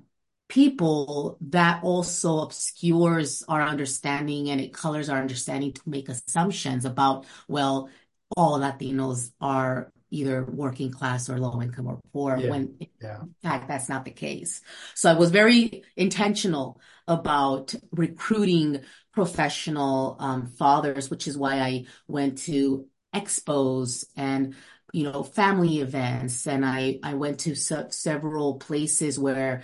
[0.47, 7.25] people, that also obscures our understanding and it colors our understanding to make assumptions about,
[7.47, 7.89] well,
[8.35, 12.49] all Latinos are either working class or low income or poor yeah.
[12.49, 13.21] when yeah.
[13.21, 14.61] in fact that's not the case.
[14.93, 18.81] So I was very intentional about recruiting
[19.13, 24.55] professional um, fathers, which is why I went to expos and
[24.95, 29.63] you know family events and I I went to se- several places where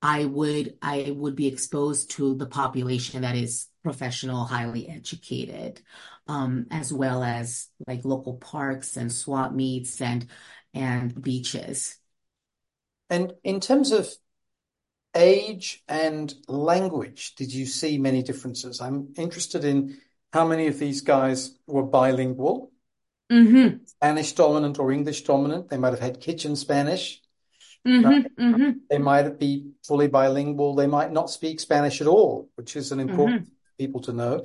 [0.00, 5.82] I would I would be exposed to the population that is professional, highly educated,
[6.26, 10.26] um, as well as like local parks and swap meets and
[10.72, 11.98] and beaches.
[13.10, 14.08] And in terms of
[15.14, 18.80] age and language, did you see many differences?
[18.80, 19.98] I'm interested in
[20.32, 22.72] how many of these guys were bilingual
[23.30, 23.84] Mm-hmm.
[23.86, 25.68] Spanish dominant or English dominant.
[25.68, 27.20] They might have had kitchen Spanish.
[27.86, 28.42] Mm-hmm.
[28.44, 28.70] Mm-hmm.
[28.90, 30.74] They might be fully bilingual.
[30.74, 33.50] They might not speak Spanish at all, which is an important Mm-hmm.
[33.84, 34.44] people to know,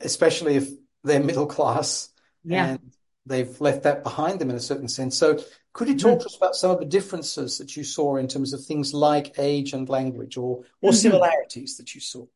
[0.00, 0.68] especially if
[1.02, 2.10] they're middle class
[2.44, 2.66] Yeah.
[2.70, 2.92] and
[3.26, 5.16] they've left that behind them in a certain sense.
[5.16, 5.38] So
[5.72, 6.20] could you talk Mm-hmm.
[6.20, 9.38] to us about some of the differences that you saw in terms of things like
[9.38, 10.96] age and language or or Mm-hmm.
[10.96, 12.26] similarities that you saw?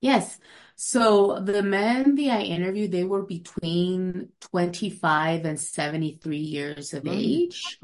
[0.00, 0.38] Yes.
[0.76, 7.08] So the men that I interviewed, they were between 25 and 73 years of Mm,
[7.08, 7.80] age,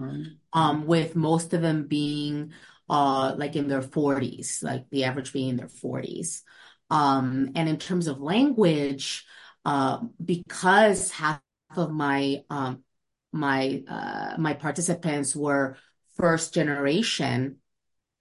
[0.52, 2.52] um, with most of them being
[2.90, 6.42] uh like in their 40s, like the average being in their 40s.
[6.90, 9.24] Um, and in terms of language,
[9.64, 11.40] uh, because half
[11.76, 12.84] of my um
[13.32, 15.76] my uh my participants were
[16.16, 17.56] first generation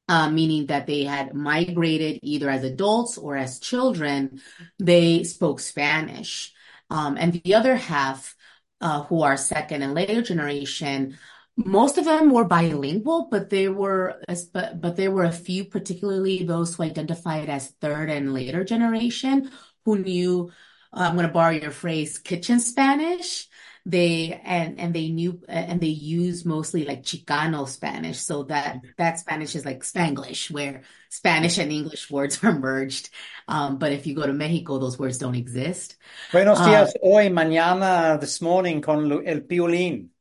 [0.07, 4.41] uh, meaning that they had migrated either as adults or as children,
[4.79, 6.53] they spoke Spanish.
[6.89, 8.35] Um, and the other half,
[8.81, 11.17] uh, who are second and later generation,
[11.55, 16.43] most of them were bilingual, but there were, but, but there were a few, particularly
[16.43, 19.51] those who identified as third and later generation,
[19.85, 20.51] who knew,
[20.91, 23.47] uh, I'm going to borrow your phrase, kitchen Spanish
[23.85, 29.19] they and and they knew and they use mostly like Chicano Spanish, so that that
[29.19, 33.09] Spanish is like Spanglish, where Spanish and English words are merged.
[33.47, 35.97] Um, but if you go to Mexico, those words don't exist.
[36.31, 40.11] Buenos Uh, días, hoy, mañana, this morning con el piolín.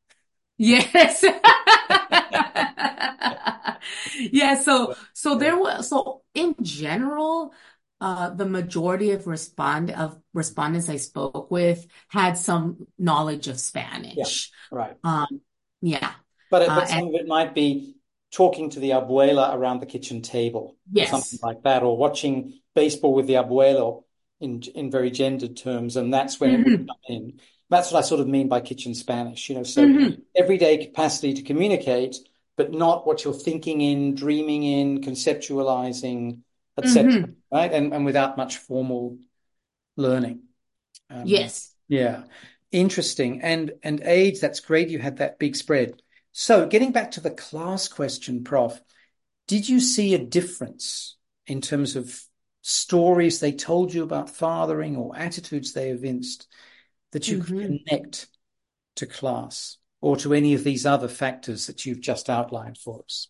[0.57, 1.23] yes.
[4.31, 7.53] Yeah, so so there was so in general,
[8.03, 13.59] uh, the majority of respond of respondents I spoke with had some knowledge of
[14.15, 14.53] Yeah, Spanish.
[14.71, 14.97] right.
[15.03, 15.41] Um,
[15.81, 16.15] yeah.
[16.49, 17.95] But it, Uh, but and some of it might be
[18.31, 23.13] talking to the abuela around the kitchen table or something like that, or watching baseball
[23.13, 24.03] with the abuelo
[24.39, 27.39] in in very gendered terms, and that's when it would hmm come in.
[27.69, 29.63] That's what I sort of mean by kitchen Spanish, you know.
[29.63, 32.17] So hmm everyday capacity to communicate,
[32.55, 36.41] but not what you're thinking in, dreaming in, conceptualizing,
[36.77, 37.11] etc.
[37.13, 37.71] hmm Right?
[37.71, 39.17] And and without much formal
[39.97, 40.43] learning.
[41.09, 41.75] Um, Yes.
[41.87, 42.23] yeah,
[42.71, 43.41] interesting.
[43.41, 44.89] And and age, that's great.
[44.89, 46.01] You had that big spread.
[46.31, 48.81] So getting back to the class question, Prof,
[49.47, 52.19] did you see a difference in terms of
[52.61, 56.47] stories they told you about fathering or attitudes they evinced
[57.11, 58.27] that you could hmm connect
[58.95, 63.27] to class or to any of these other factors that you've just outlined for us?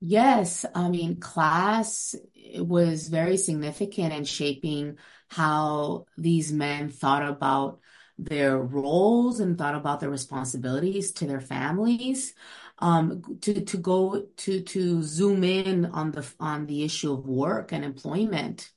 [0.00, 2.14] Yes, I mean, class
[2.56, 4.96] was very significant in shaping
[5.28, 7.80] how these men thought about
[8.18, 12.34] their roles and thought about their responsibilities to their families.
[12.78, 17.72] Um, to to go to to zoom in on the on the issue of work
[17.72, 18.70] and employment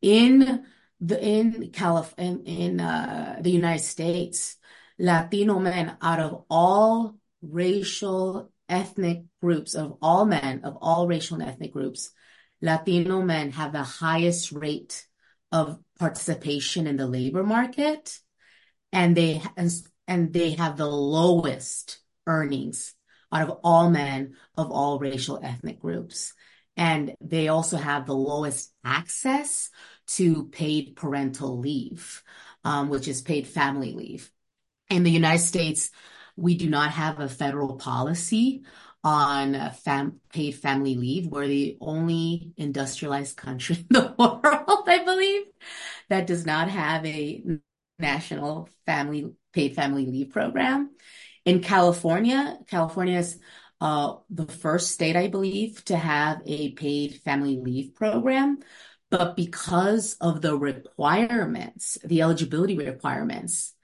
[0.00, 0.64] in
[1.00, 4.56] the in Calif in in uh, the United States,
[4.98, 11.48] Latino men out of all racial ethnic groups of all men of all racial and
[11.48, 12.10] ethnic groups,
[12.62, 15.06] Latino men have the highest rate
[15.52, 18.18] of participation in the labor market,
[18.92, 22.94] and they and, they have the lowest earnings
[23.32, 26.34] out of all men of all racial ethnic groups.
[26.76, 29.70] And they also have the lowest access
[30.16, 32.22] to paid parental leave,
[32.64, 34.30] um, which is paid family leave.
[34.88, 35.90] In the United States,
[36.40, 38.62] we do not have a federal policy
[39.02, 41.26] on fam paid family leave.
[41.26, 45.44] We're the only industrialized country in the world, I believe,
[46.08, 47.42] that does not have a
[47.98, 50.90] national family paid family leave program.
[51.44, 53.38] In California, California is
[53.80, 58.58] uh, the first state, I believe, to have a paid family leave program.
[59.10, 63.74] But because of the requirements, the eligibility requirements,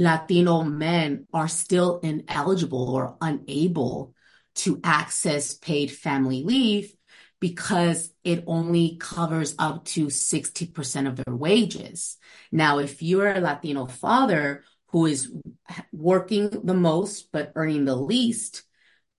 [0.00, 4.14] Latino men are still ineligible or unable
[4.54, 6.94] to access paid family leave
[7.38, 12.16] because it only covers up to 60% of their wages.
[12.50, 15.30] Now, if you're a Latino father who is
[15.92, 18.62] working the most but earning the least,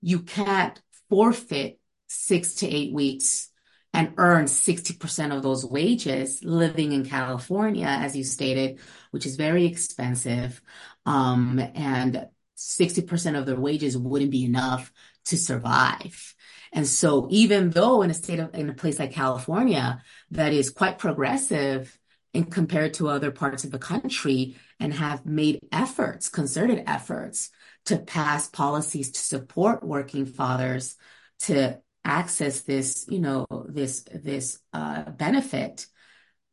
[0.02, 3.51] you can't forfeit six to eight weeks
[3.94, 8.80] and earn 60% of those wages living in California, as you stated,
[9.12, 10.62] which is very expensive.
[11.06, 12.28] Um, and
[12.58, 14.92] 60% of their wages wouldn't be enough
[15.26, 16.36] to survive.
[16.72, 20.70] And so even though in a state of, in a place like California that is
[20.70, 21.98] quite progressive
[22.34, 27.50] and compared to other parts of the country and have made efforts, concerted efforts
[27.86, 30.96] to pass policies to support working fathers
[31.40, 35.86] to access this, you know, this, this, uh, benefit,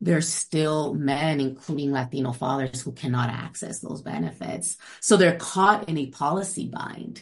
[0.01, 4.77] there's still men, including Latino fathers, who cannot access those benefits.
[5.01, 7.21] So they're caught in a policy bind.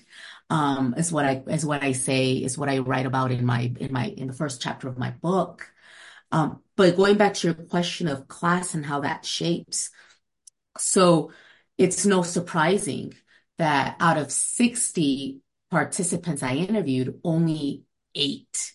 [0.50, 3.74] Um, is what I is what I say is what I write about in my
[3.80, 5.70] in my in the first chapter of my book.
[6.32, 9.90] Um, but going back to your question of class and how that shapes,
[10.78, 11.32] so
[11.78, 13.14] it's no surprising
[13.58, 17.84] that out of 60 participants I interviewed, only
[18.18, 18.74] eight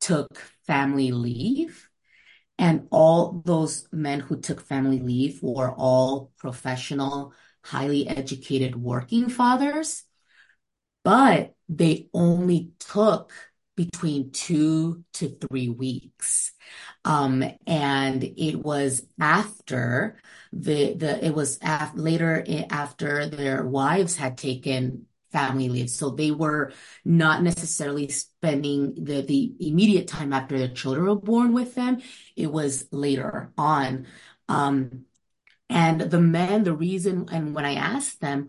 [0.00, 1.88] took family leave.
[2.56, 7.32] And all those men who took family leave were all professional,
[7.64, 10.04] highly educated working fathers,
[11.02, 13.32] but they only took
[13.76, 16.52] between two to three weeks.
[17.04, 20.20] Um, and it was after
[20.52, 25.90] the, the, it was af- later after their wives had taken family leave.
[25.90, 26.72] So they were
[27.04, 32.00] not necessarily spending the, the immediate time after their children were born with them.
[32.36, 34.06] It was later on.
[34.48, 35.04] Um,
[35.68, 38.48] and the men, the reason, and when I asked them,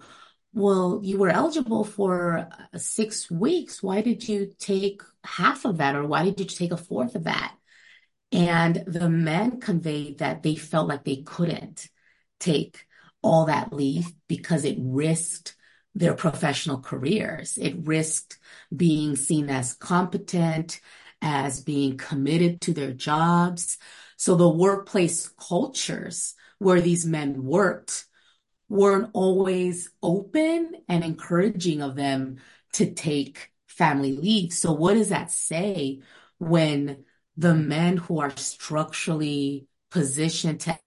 [0.54, 3.82] well, you were eligible for uh, six weeks.
[3.82, 5.96] Why did you take half of that?
[5.96, 7.56] Or why did you take a fourth of that?
[8.32, 11.90] And the men conveyed that they felt like they couldn't
[12.40, 12.86] take
[13.22, 15.56] all that leave because it risked
[15.96, 17.58] their professional careers.
[17.58, 18.38] It risked
[18.76, 20.82] being seen as competent,
[21.22, 23.78] as being committed to their jobs.
[24.18, 28.06] So the workplace cultures where these men worked
[28.68, 32.38] weren't always open and encouraging of them
[32.74, 34.54] to take family leave.
[34.54, 36.02] So what does that say
[36.40, 37.06] when
[37.38, 40.78] the men who are structurally positioned to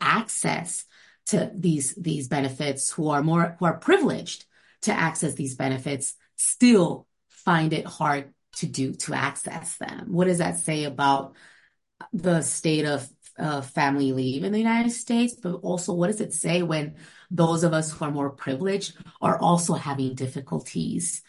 [0.00, 0.84] access
[1.26, 4.44] to these these benefits who are more who are privileged
[4.82, 10.38] to access these benefits still find it hard to do to access them what does
[10.38, 11.34] that say about
[12.12, 13.08] the state of
[13.38, 16.96] uh, family leave in the United States, but also what does it say when
[17.30, 21.22] those of us who are more privileged are also having difficulties,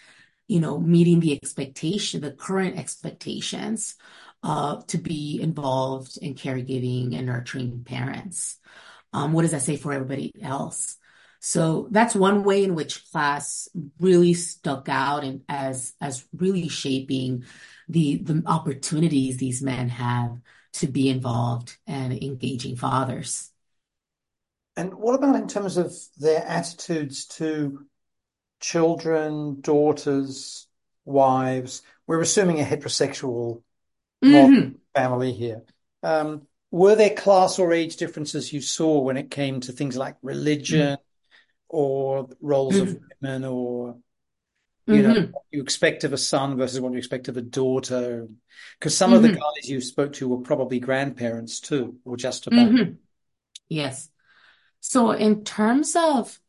[0.48, 3.96] you know, meeting the expectation, the current expectations
[4.44, 8.60] uh, to be involved in caregiving and nurturing parents.
[9.14, 10.98] Um, what does that say for everybody else?
[11.46, 13.68] So that's one way in which class
[14.00, 17.44] really stuck out and as as really shaping
[17.90, 20.40] the the opportunities these men have
[20.76, 23.52] to be involved and engaging fathers.
[24.78, 27.88] And what about in terms of their attitudes to
[28.62, 30.66] children, daughters,
[31.04, 31.82] wives?
[32.08, 33.64] We're assuming a heterosexual
[34.24, 34.76] mm-hmm.
[34.96, 35.64] family here.
[36.04, 40.16] Um, were there class or age differences you saw when it came to things like
[40.22, 40.98] religion.
[41.74, 42.84] Or roles mm-hmm.
[42.84, 43.98] of women or
[44.86, 45.12] you mm-hmm.
[45.12, 48.28] know what you expect of a son versus what you expect of a daughter
[48.78, 49.18] because some mm-hmm.
[49.18, 49.38] of the mm-hmm.
[49.38, 52.94] guys you spoke to were probably grandparents too or just about mm-hmm.
[53.70, 54.08] yes
[54.82, 56.40] so in terms of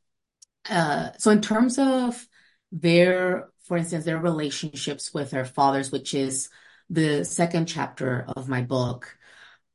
[0.68, 2.26] uh so in terms of
[2.70, 6.50] their for instance their relationships with their fathers which is
[6.90, 9.16] the second chapter of my book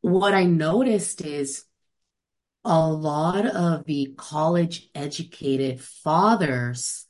[0.01, 1.65] what i noticed is
[2.65, 7.05] a lot of the college educated fathers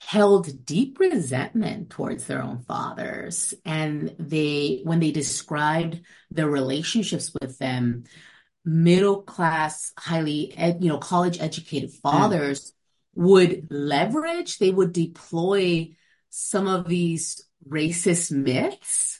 [0.00, 3.54] held deep resentment towards their own fathers.
[3.64, 6.00] And they, when they described
[6.30, 8.04] their relationships with them,
[8.64, 11.96] middle class, highly, ed, you know, college educated hmm.
[11.96, 13.22] fathers mm.
[13.22, 15.90] would leverage, they would deploy
[16.30, 19.19] some of these racist myths.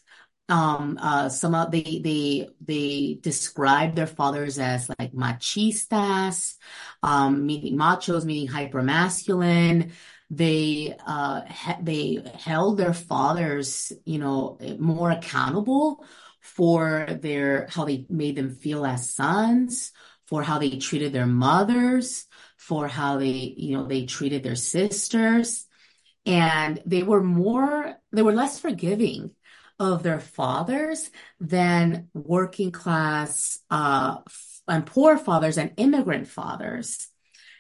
[0.51, 6.57] Um, uh, some of they they they describe their fathers as like machistas,
[7.03, 9.93] um, meaning machos, meaning hyper masculine
[10.31, 11.43] they uh,
[11.83, 16.05] they held their fathers, you know, more accountable
[16.41, 19.93] for their how they made them feel as sons,
[20.27, 22.27] for how they treated their mothers,
[22.57, 25.67] for how they, you know, they treated their sisters,
[26.25, 29.35] and they were more, they were less forgiving
[29.81, 31.11] of their fathers
[31.41, 34.19] than working class uh,
[34.69, 37.09] and poor fathers and immigrant fathers.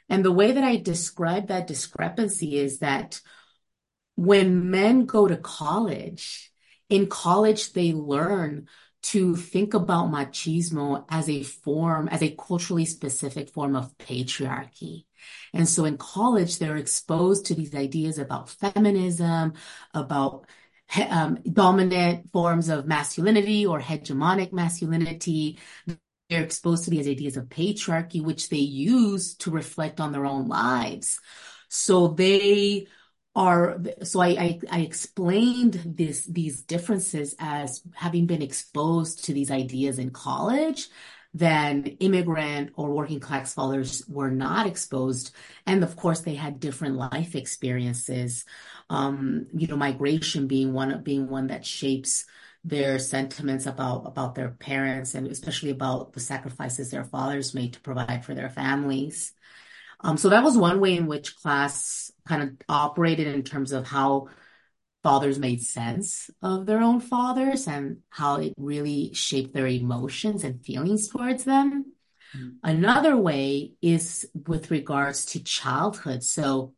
[0.08, 3.20] And the way that I describe that discrepancy is that
[4.16, 6.52] when men go to college,
[6.90, 8.68] in college, they learn
[9.02, 15.04] to think about machismo as a form, as a culturally specific form of patriarchy.
[15.54, 19.54] And so in college, they're exposed to these ideas about feminism,
[19.94, 20.46] about
[21.08, 25.58] um, dominant forms of masculinity or hegemonic masculinity
[26.30, 30.46] they're exposed to these ideas of patriarchy, which they use to reflect on their own
[30.46, 31.18] lives.
[31.68, 32.86] So they
[33.34, 39.50] are, so I, I, I explained this, these differences as having been exposed to these
[39.50, 40.88] ideas in college
[41.32, 45.32] than immigrant or working class fathers were not exposed.
[45.66, 48.44] And of course, they had different life experiences.
[48.88, 52.24] Um, you know, migration being one being one that shapes
[52.64, 57.80] their sentiments about about their parents and especially about the sacrifices their fathers made to
[57.80, 59.32] provide for their families.
[60.00, 63.86] Um, so that was one way in which class kind of operated in terms of
[63.86, 64.28] how
[65.02, 70.64] fathers made sense of their own fathers and how it really shaped their emotions and
[70.64, 71.92] feelings towards them.
[72.36, 72.56] Mm.
[72.62, 76.22] Another way is with regards to childhood.
[76.22, 76.74] So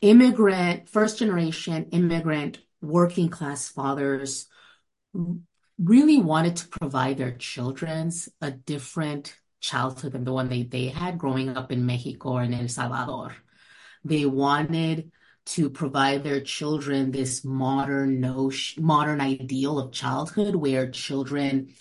[0.00, 4.46] immigrant, first generation immigrant working class fathers
[5.78, 11.18] really wanted to provide their children's a different childhood than the one they, they had
[11.18, 13.34] growing up in Mexico and El Salvador.
[14.04, 15.10] They wanted
[15.50, 21.74] to provide their children this modern notion, modern ideal of childhood where children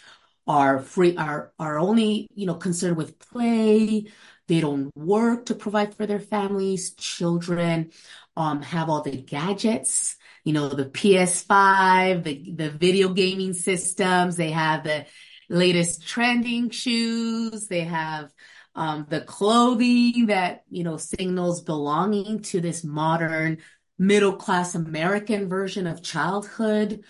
[0.48, 4.06] are free, are, are only, you know, concerned with play.
[4.48, 6.96] They don't work to provide for their families.
[6.96, 7.92] Children,
[8.36, 14.36] um, have all the gadgets, you know, the PS5, the, the video gaming systems.
[14.36, 15.06] They have the
[15.48, 17.68] latest trending shoes.
[17.68, 18.32] They have,
[18.76, 23.58] um, the clothing that, you know, signals belonging to this modern
[23.98, 27.04] middle class American version of childhood.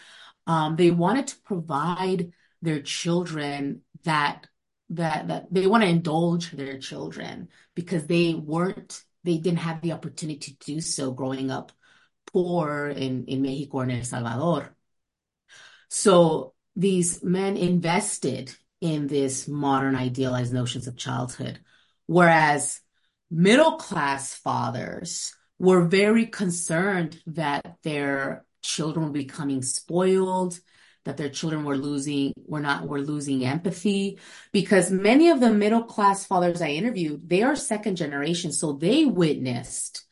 [0.48, 2.32] Um, they wanted to provide
[2.62, 4.48] their children that,
[4.90, 9.92] that, that they want to indulge their children because they weren't, they didn't have the
[9.92, 11.72] opportunity to do so growing up
[12.32, 14.76] poor in, in Mexico and El Salvador.
[15.90, 21.60] So these men invested in this modern idealized notions of childhood.
[22.06, 22.80] Whereas
[23.30, 30.60] middle class fathers were very concerned that their children were becoming spoiled,
[31.06, 34.20] that their children were losing, were not, were losing empathy
[34.52, 38.52] because many of the middle class fathers I interviewed, they are second generation.
[38.52, 40.06] So they witnessed,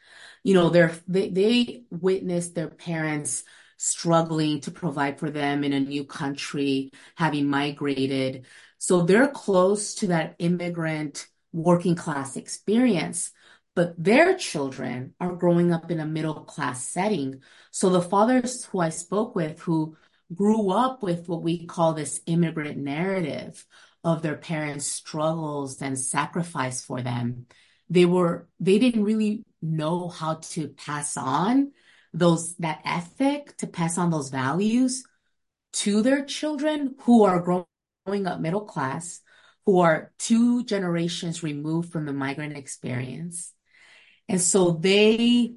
[0.44, 3.44] you know, their, they, they witnessed their parents
[3.78, 8.46] struggling to provide for them in a new country, having migrated.
[8.78, 13.32] So they're close to that immigrant working class experience,
[13.76, 17.42] but their children are growing up in a middle class setting.
[17.72, 19.96] So the fathers who I spoke with who
[20.34, 23.66] grew up with what we call this immigrant narrative
[24.04, 27.46] of their parents' struggles and sacrifice for them,
[27.90, 31.72] they were, they didn't really know how to pass on
[32.18, 35.04] those, that ethic, to pass on those values
[35.74, 39.22] to their children who are growing up middle class
[39.68, 43.54] who are two generations removed from the migrant experience.
[44.30, 45.56] And so they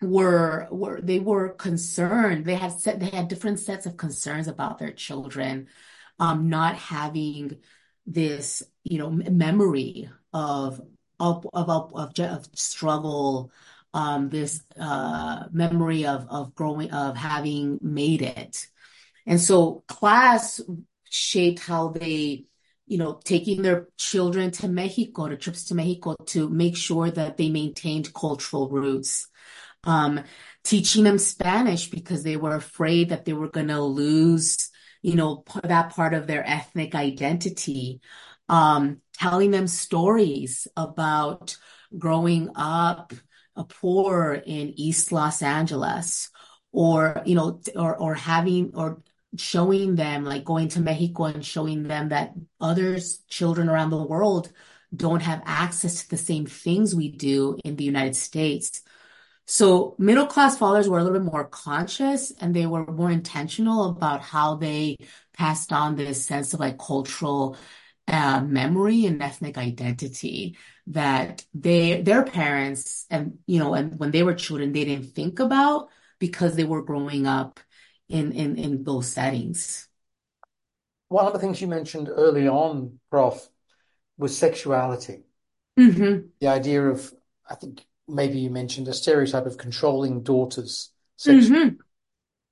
[0.00, 2.44] were, were they were concerned.
[2.44, 5.66] They had set, they had different sets of concerns about their children,
[6.20, 7.58] um, not having
[8.06, 10.80] this, you know, memory of,
[11.18, 13.50] of, of, of, of struggle,
[13.94, 18.66] um, this, uh, memory of, of growing, of having made it.
[19.26, 20.60] And so class
[21.08, 22.46] shaped how they,
[22.86, 27.36] you know, taking their children to Mexico, to trips to Mexico to make sure that
[27.36, 29.28] they maintained cultural roots.
[29.84, 30.20] Um,
[30.64, 34.70] teaching them Spanish because they were afraid that they were going to lose,
[35.02, 38.00] you know, that part of their ethnic identity.
[38.48, 41.56] Um, telling them stories about
[41.96, 43.12] growing up
[43.68, 46.30] poor in East Los Angeles
[46.72, 49.02] or, you know, or, or having, or
[49.36, 54.50] showing them, like going to Mexico and showing them that others, children around the world
[54.94, 58.82] don't have access to the same things we do in the United States.
[59.46, 63.90] So middle class fathers were a little bit more conscious and they were more intentional
[63.90, 64.96] about how they
[65.34, 67.56] passed on this sense of like cultural
[68.08, 70.56] uh, memory and ethnic identity
[70.88, 75.38] that they their parents and you know and when they were children they didn't think
[75.38, 77.58] about because they were growing up
[78.08, 79.88] in, in, in those settings.
[81.08, 83.48] One of the things you mentioned early on, Prof,
[84.16, 85.24] was sexuality.
[85.78, 86.28] Mm-hmm.
[86.40, 87.12] The idea of,
[87.50, 90.92] I think maybe you mentioned a stereotype of controlling daughters.
[91.26, 91.76] Mm-hmm.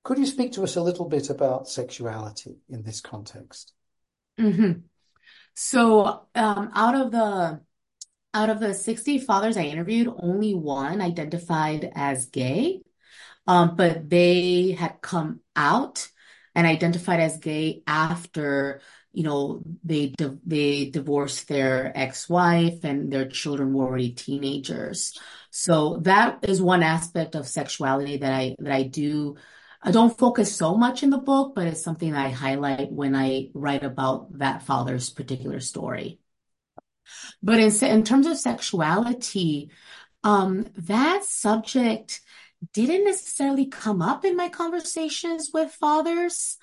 [0.03, 3.71] Could you speak to us a little bit about sexuality in this context?
[4.39, 4.81] Mm-hmm.
[5.53, 7.61] So, um, out of the
[8.33, 12.81] out of the 60 fathers I interviewed, only one identified as gay.
[13.47, 16.09] Um, but they had come out
[16.55, 18.81] and identified as gay after,
[19.13, 20.13] you know, they
[20.45, 25.17] they divorced their ex-wife and their children were already teenagers.
[25.49, 29.37] So that is one aspect of sexuality that I that I do
[29.83, 33.49] I don't focus so much in the book, but it's something I highlight when I
[33.53, 36.20] write about that father's particular story.
[37.41, 39.69] But in, in terms of sexuality,
[40.23, 42.21] um, that subject
[42.73, 46.57] didn't necessarily come up in my conversations with fathers.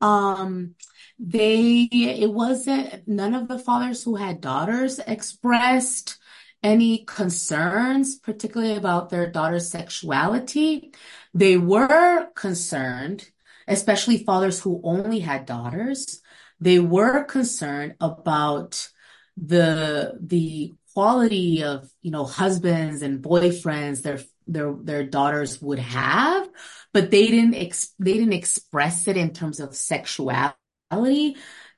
[0.00, 0.74] Um,
[1.18, 6.18] they, it wasn't, none of the fathers who had daughters expressed
[6.62, 10.92] any concerns, particularly about their daughter's sexuality.
[11.34, 13.28] They were concerned,
[13.66, 16.20] especially fathers who only had daughters.
[16.60, 18.88] They were concerned about
[19.36, 26.48] the, the quality of, you know, husbands and boyfriends their, their, their daughters would have,
[26.92, 30.54] but they didn't, ex- they didn't express it in terms of sexuality,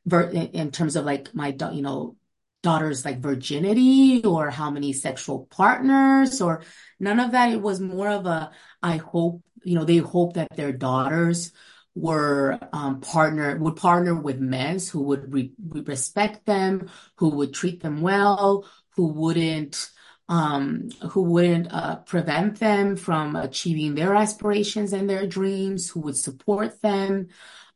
[0.05, 2.17] in terms of like my, you know,
[2.63, 6.63] daughter's like virginity or how many sexual partners or
[7.01, 7.51] none of that.
[7.51, 11.53] It was more of a, I hope, you know, they hope that their daughters
[11.95, 17.82] were um, partner would partner with men who would re- respect them, who would treat
[17.82, 18.66] them well,
[18.97, 19.90] who wouldn't
[20.28, 26.16] um, who wouldn't uh, prevent them from achieving their aspirations and their dreams, who would
[26.16, 27.28] support them.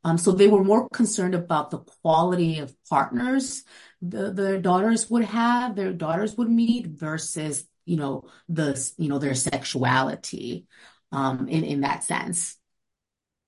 [0.05, 3.65] Um, so they were more concerned about the quality of partners
[4.03, 9.19] the, their daughters would have, their daughters would meet versus, you know, the, you know,
[9.19, 10.67] their sexuality,
[11.13, 12.57] um, in, in that sense.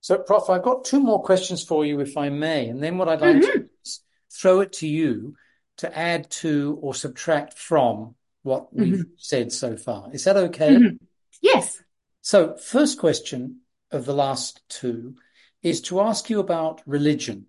[0.00, 2.68] So, Prof, I've got two more questions for you, if I may.
[2.68, 3.50] And then what I'd like mm-hmm.
[3.50, 4.00] to do is
[4.32, 5.34] throw it to you
[5.78, 9.10] to add to or subtract from what we've mm-hmm.
[9.16, 10.10] said so far.
[10.12, 10.70] Is that okay?
[10.70, 10.96] Mm-hmm.
[11.40, 11.80] Yes.
[12.20, 15.16] So, first question of the last two
[15.62, 17.46] is to ask you about religion.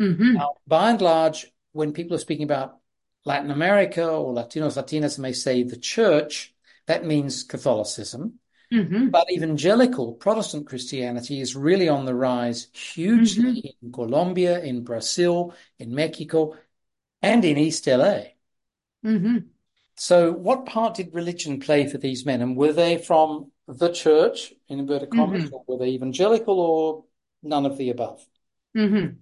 [0.00, 0.34] Mm-hmm.
[0.34, 2.78] Now, by and large, when people are speaking about
[3.24, 6.54] Latin America or Latinos, Latinas, may say the church,
[6.86, 8.38] that means Catholicism.
[8.74, 9.08] Mm-hmm.
[9.10, 13.86] But evangelical Protestant Christianity is really on the rise hugely mm-hmm.
[13.86, 16.56] in Colombia, in Brazil, in Mexico,
[17.22, 18.22] and in East LA.
[19.04, 19.38] Mm-hmm.
[19.96, 22.42] So, what part did religion play for these men?
[22.42, 25.54] And were they from the church, in inverted commas, mm-hmm.
[25.54, 27.04] or were they evangelical or
[27.42, 28.26] none of the above?
[28.76, 29.18] Mm-hmm.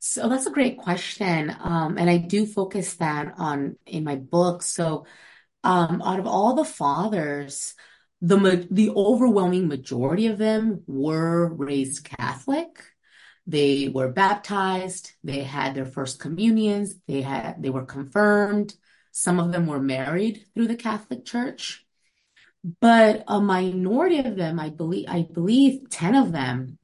[0.00, 1.54] So that's a great question.
[1.58, 4.62] Um, and I do focus that on in my book.
[4.62, 5.06] So,
[5.64, 7.74] um, out of all the fathers,
[8.20, 12.82] the the overwhelming majority of them were raised Catholic.
[13.46, 15.12] They were baptized.
[15.24, 16.96] They had their first communions.
[17.06, 18.74] They had they were confirmed.
[19.12, 21.86] Some of them were married through the Catholic Church,
[22.80, 26.78] but a minority of them, I believe, I believe ten of them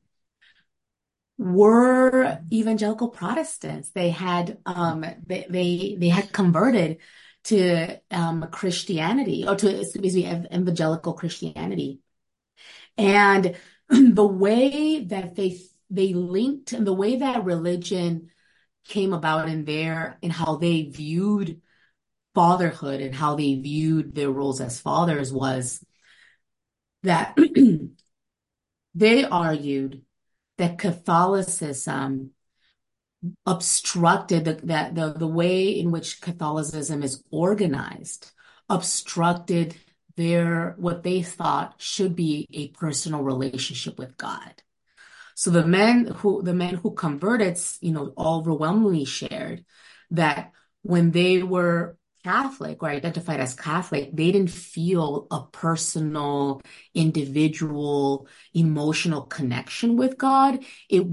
[1.37, 3.91] were evangelical Protestants.
[3.91, 6.99] They had um, they, they they had converted
[7.45, 12.01] to um, Christianity or to excuse me evangelical Christianity,
[12.97, 13.57] and
[13.89, 18.31] the way that they they linked and the way that religion
[18.87, 21.61] came about in there and how they viewed
[22.35, 25.85] fatherhood and how they viewed their roles as fathers was
[27.03, 27.37] that
[28.95, 30.03] they argued
[30.59, 32.31] that Catholicism
[33.47, 38.33] obstructed the, the, the way in which Catholicism is organized,
[38.69, 39.77] obstructed
[40.17, 44.63] their what they thought should be a personal relationship with God.
[45.35, 49.65] So the men who the men who converted, you know, overwhelmingly shared
[50.13, 50.53] that
[50.83, 56.63] when they were Catholic or identified as Catholic, they didn't feel a personal,
[56.95, 60.65] individual, emotional connection with God.
[60.89, 61.05] It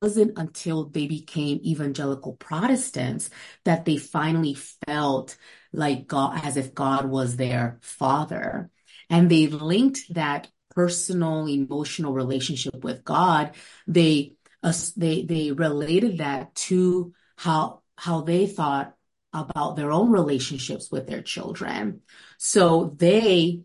[0.00, 3.30] wasn't until they became evangelical Protestants
[3.64, 4.54] that they finally
[4.86, 5.36] felt
[5.72, 8.70] like God, as if God was their father.
[9.08, 13.52] And they linked that personal, emotional relationship with God.
[13.86, 18.94] They, uh, they, they related that to how, how they thought
[19.32, 22.00] about their own relationships with their children.
[22.38, 23.62] So they,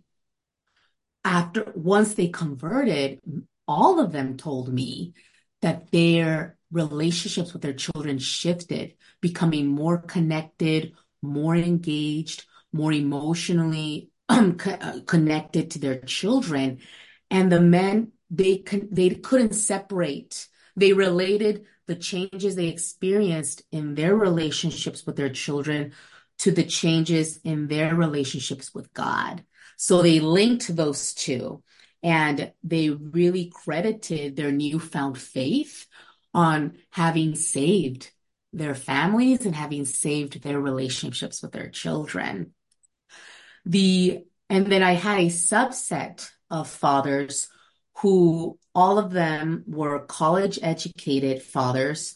[1.24, 3.20] after, once they converted,
[3.68, 5.14] all of them told me
[5.66, 10.94] that their relationships with their children shifted, becoming more connected,
[11.24, 16.78] more engaged, more emotionally um, uh, connected to their children.
[17.32, 20.48] And the men, they, they couldn't separate.
[20.76, 25.94] They related the changes they experienced in their relationships with their children
[26.40, 29.44] to the changes in their relationships with God.
[29.78, 31.64] So they linked those two
[32.06, 35.88] and they really credited their newfound faith
[36.36, 38.12] on having saved
[38.54, 42.54] their families and having saved their relationships with their children.
[43.66, 47.48] The, and then I had a subset of fathers
[47.98, 52.14] who all of them were college educated fathers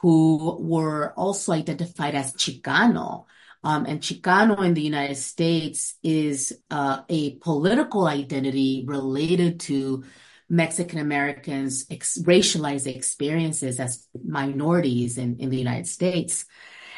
[0.00, 3.26] who were also identified as Chicano.
[3.64, 10.04] Um, and Chicano in the United States is uh, a political identity related to
[10.48, 16.46] Mexican Americans' ex- racialized experiences as minorities in, in the United States.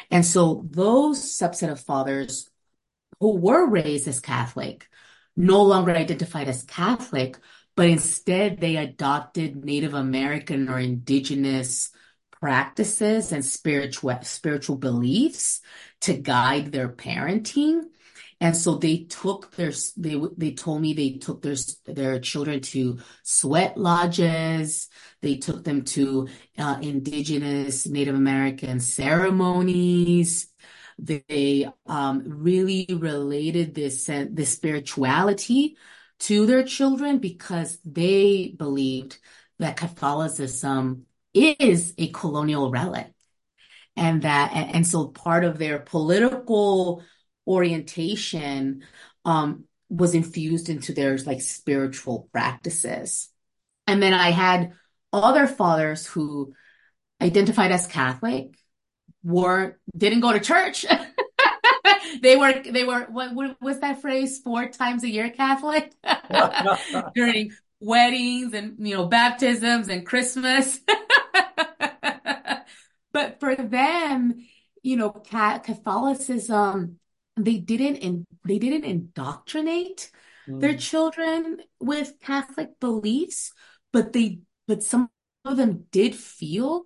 [0.09, 2.49] And so those subset of fathers
[3.19, 4.87] who were raised as Catholic
[5.35, 7.37] no longer identified as Catholic,
[7.75, 11.91] but instead they adopted Native American or indigenous
[12.41, 15.61] practices and spiritual spiritual beliefs
[16.01, 17.83] to guide their parenting.
[18.41, 22.97] And so they took their they they told me they took their their children to
[23.21, 24.89] sweat lodges.
[25.21, 26.27] They took them to
[26.57, 30.47] uh, indigenous Native American ceremonies.
[30.97, 35.77] They um, really related this this spirituality
[36.21, 39.19] to their children because they believed
[39.59, 43.11] that Catholicism is a colonial relic.
[43.95, 47.03] And that and so part of their political
[47.45, 48.83] orientation
[49.25, 53.29] um, was infused into their like spiritual practices.
[53.87, 54.71] And then i had
[55.11, 56.53] other fathers who
[57.21, 58.55] identified as catholic
[59.23, 60.85] weren't didn't go to church.
[62.21, 64.39] They were they were what, what was that phrase?
[64.39, 65.93] Four times a year catholic?
[67.15, 67.51] During
[67.81, 70.79] weddings and you know baptisms and christmas
[73.13, 74.45] but for them,
[74.83, 76.99] you know, Catholicism,
[77.37, 80.11] they didn't in, they didn't indoctrinate
[80.47, 80.59] mm.
[80.59, 83.53] their children with Catholic beliefs,
[83.93, 85.09] but they but some
[85.45, 86.85] of them did feel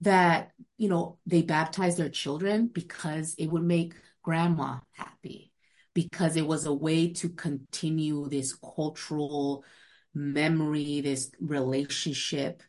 [0.00, 5.52] that you know they baptized their children because it would make grandma happy
[5.94, 9.64] because it was a way to continue this cultural
[10.14, 12.62] memory this relationship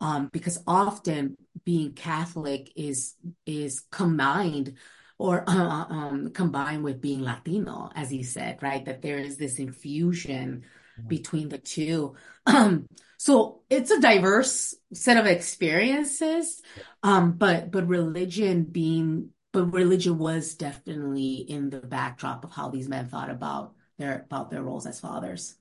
[0.00, 3.14] um, because often being Catholic is
[3.46, 4.74] is combined
[5.18, 8.84] or uh, um, combined with being Latino, as you said, right?
[8.84, 10.64] That there is this infusion
[11.06, 12.14] between the two.
[12.46, 12.86] Um,
[13.18, 16.62] so it's a diverse set of experiences,
[17.02, 22.88] um, but but religion being but religion was definitely in the backdrop of how these
[22.88, 25.56] men thought about their about their roles as fathers.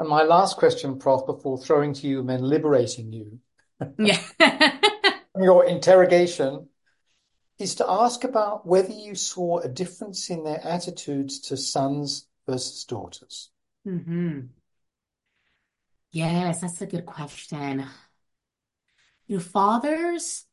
[0.00, 3.38] And my last question, Prof, before throwing to you and then liberating you.
[3.98, 4.18] Yeah.
[5.38, 6.70] your interrogation
[7.58, 12.86] is to ask about whether you saw a difference in their attitudes to sons versus
[12.86, 13.50] daughters.
[13.86, 14.46] Mm-hmm.
[16.12, 17.84] Yes, that's a good question.
[19.26, 20.46] Your fathers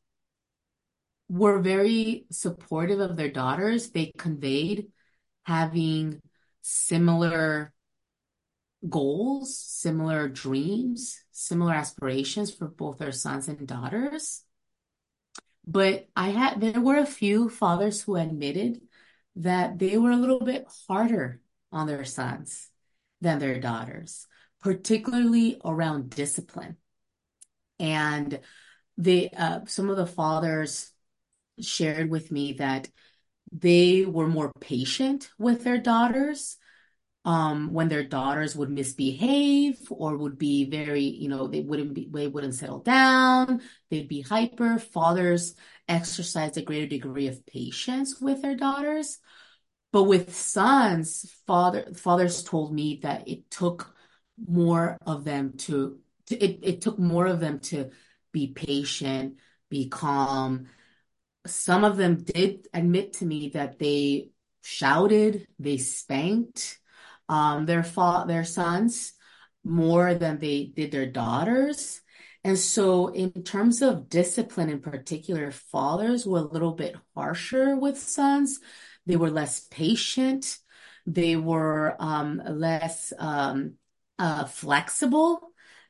[1.29, 3.91] were very supportive of their daughters.
[3.91, 4.87] They conveyed
[5.43, 6.21] having
[6.61, 7.73] similar
[8.87, 14.43] goals, similar dreams, similar aspirations for both their sons and daughters.
[15.65, 18.81] But I had, there were a few fathers who admitted
[19.35, 22.69] that they were a little bit harder on their sons
[23.19, 24.27] than their daughters,
[24.61, 26.77] particularly around discipline.
[27.79, 28.39] And
[28.97, 30.91] they, uh, some of the fathers
[31.59, 32.89] shared with me that
[33.51, 36.57] they were more patient with their daughters
[37.27, 42.07] um, when their daughters would misbehave or would be very, you know, they wouldn't be,
[42.09, 43.61] they wouldn't settle down,
[43.91, 44.79] they'd be hyper.
[44.79, 45.53] Fathers
[45.89, 49.19] exercised a greater degree of patience with their daughters.
[49.91, 53.93] But with sons, father fathers told me that it took
[54.47, 57.89] more of them to, to it, it took more of them to
[58.31, 59.35] be patient,
[59.69, 60.67] be calm.
[61.45, 64.29] Some of them did admit to me that they
[64.61, 66.79] shouted, they spanked,
[67.29, 69.13] um, their fa- their sons
[69.63, 72.01] more than they did their daughters.
[72.43, 77.97] And so, in terms of discipline in particular, fathers were a little bit harsher with
[77.97, 78.59] sons.
[79.05, 80.57] They were less patient.
[81.05, 83.73] They were um, less um,
[84.19, 85.41] uh, flexible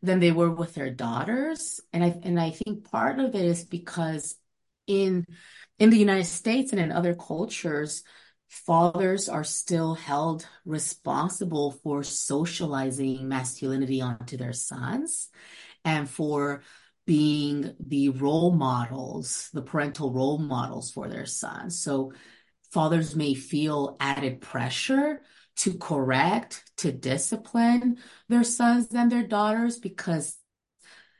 [0.01, 1.79] than they were with their daughters.
[1.93, 4.35] And I and I think part of it is because
[4.87, 5.25] in
[5.79, 8.03] in the United States and in other cultures,
[8.47, 15.29] fathers are still held responsible for socializing masculinity onto their sons
[15.83, 16.63] and for
[17.05, 21.79] being the role models, the parental role models for their sons.
[21.79, 22.13] So
[22.71, 25.21] fathers may feel added pressure
[25.57, 27.97] to correct, to discipline
[28.29, 30.37] their sons and their daughters because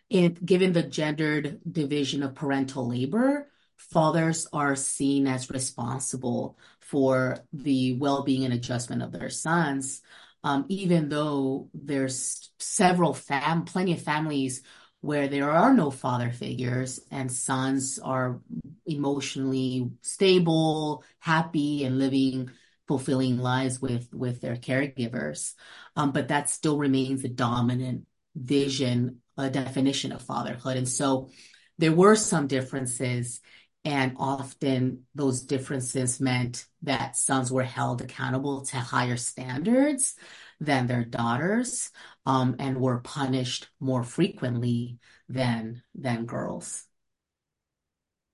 [0.09, 6.57] in given the gendered division of parental labor, fathers are seen as responsible
[6.89, 10.01] for the well-being and adjustment of their sons
[10.43, 14.61] um, even though there's several fam plenty of families
[15.01, 18.41] where there are no father figures and sons are
[18.85, 22.49] emotionally stable, happy, and living
[22.88, 25.53] fulfilling lives with with their caregivers.
[25.95, 30.77] Um, but that still remains the dominant vision, a definition of fatherhood.
[30.77, 31.29] And so
[31.77, 33.41] there were some differences,
[33.88, 40.15] and often those differences meant that sons were held accountable to higher standards
[40.59, 41.89] than their daughters,
[42.25, 46.83] um, and were punished more frequently than than girls.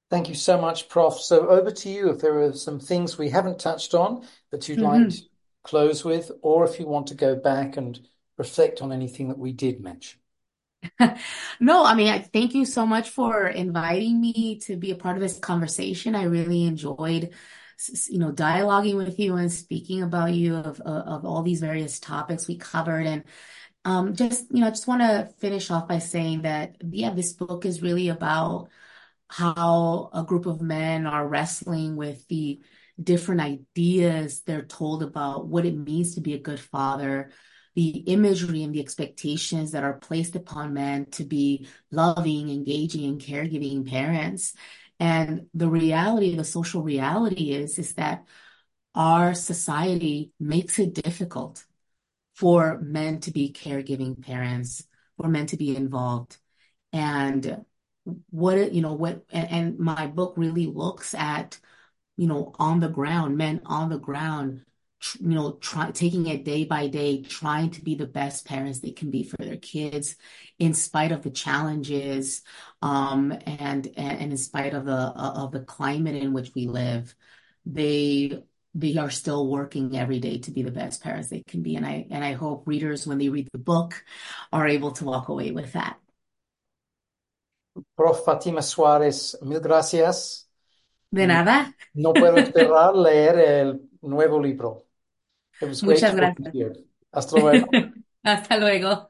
[0.09, 1.19] Thank you so much, Prof.
[1.19, 4.79] So over to you if there are some things we haven't touched on that you'd
[4.79, 5.21] like to
[5.63, 7.99] close with, or if you want to go back and
[8.39, 10.19] reflect on anything that we did mention.
[11.59, 15.15] No, I mean, I thank you so much for inviting me to be a part
[15.15, 16.15] of this conversation.
[16.15, 17.31] I really enjoyed,
[18.09, 22.47] you know, dialoguing with you and speaking about you of of all these various topics
[22.47, 23.05] we covered.
[23.05, 23.23] And
[23.85, 27.33] um, just, you know, I just want to finish off by saying that, yeah, this
[27.33, 28.69] book is really about
[29.29, 32.61] how a group of men are wrestling with the
[33.01, 37.31] different ideas they're told about what it means to be a good father,
[37.75, 43.21] the imagery and the expectations that are placed upon men to be loving, engaging, and
[43.21, 44.53] caregiving parents.
[44.99, 48.25] And the reality, the social reality is, is that
[48.95, 51.65] our society makes it difficult
[52.35, 54.85] for men to be caregiving parents,
[55.17, 56.37] for men to be involved.
[56.91, 57.65] And
[58.29, 61.59] what, you know, what, and, and my book really looks at,
[62.17, 64.63] you know, on the ground, men on the ground,
[65.19, 68.91] you know, try, taking it day by day, trying to be the best parents they
[68.91, 70.15] can be for their kids,
[70.59, 72.41] in spite of the challenges,
[72.81, 77.15] um, and, and in spite of the of the climate in which we live,
[77.65, 78.43] they
[78.75, 81.75] they are still working every day to be the best parents they can be.
[81.75, 84.03] And I and I hope readers, when they read the book,
[84.51, 85.97] are able to walk away with that.
[87.95, 88.23] Prof.
[88.25, 90.47] Fátima Suárez, mil gracias.
[91.11, 91.73] De nada.
[91.93, 94.85] No puedo esperar leer el nuevo libro.
[95.63, 96.53] It was great Muchas talking to gracias.
[96.53, 96.73] you.
[97.13, 97.67] Hasta luego.
[98.23, 99.07] Hasta luego.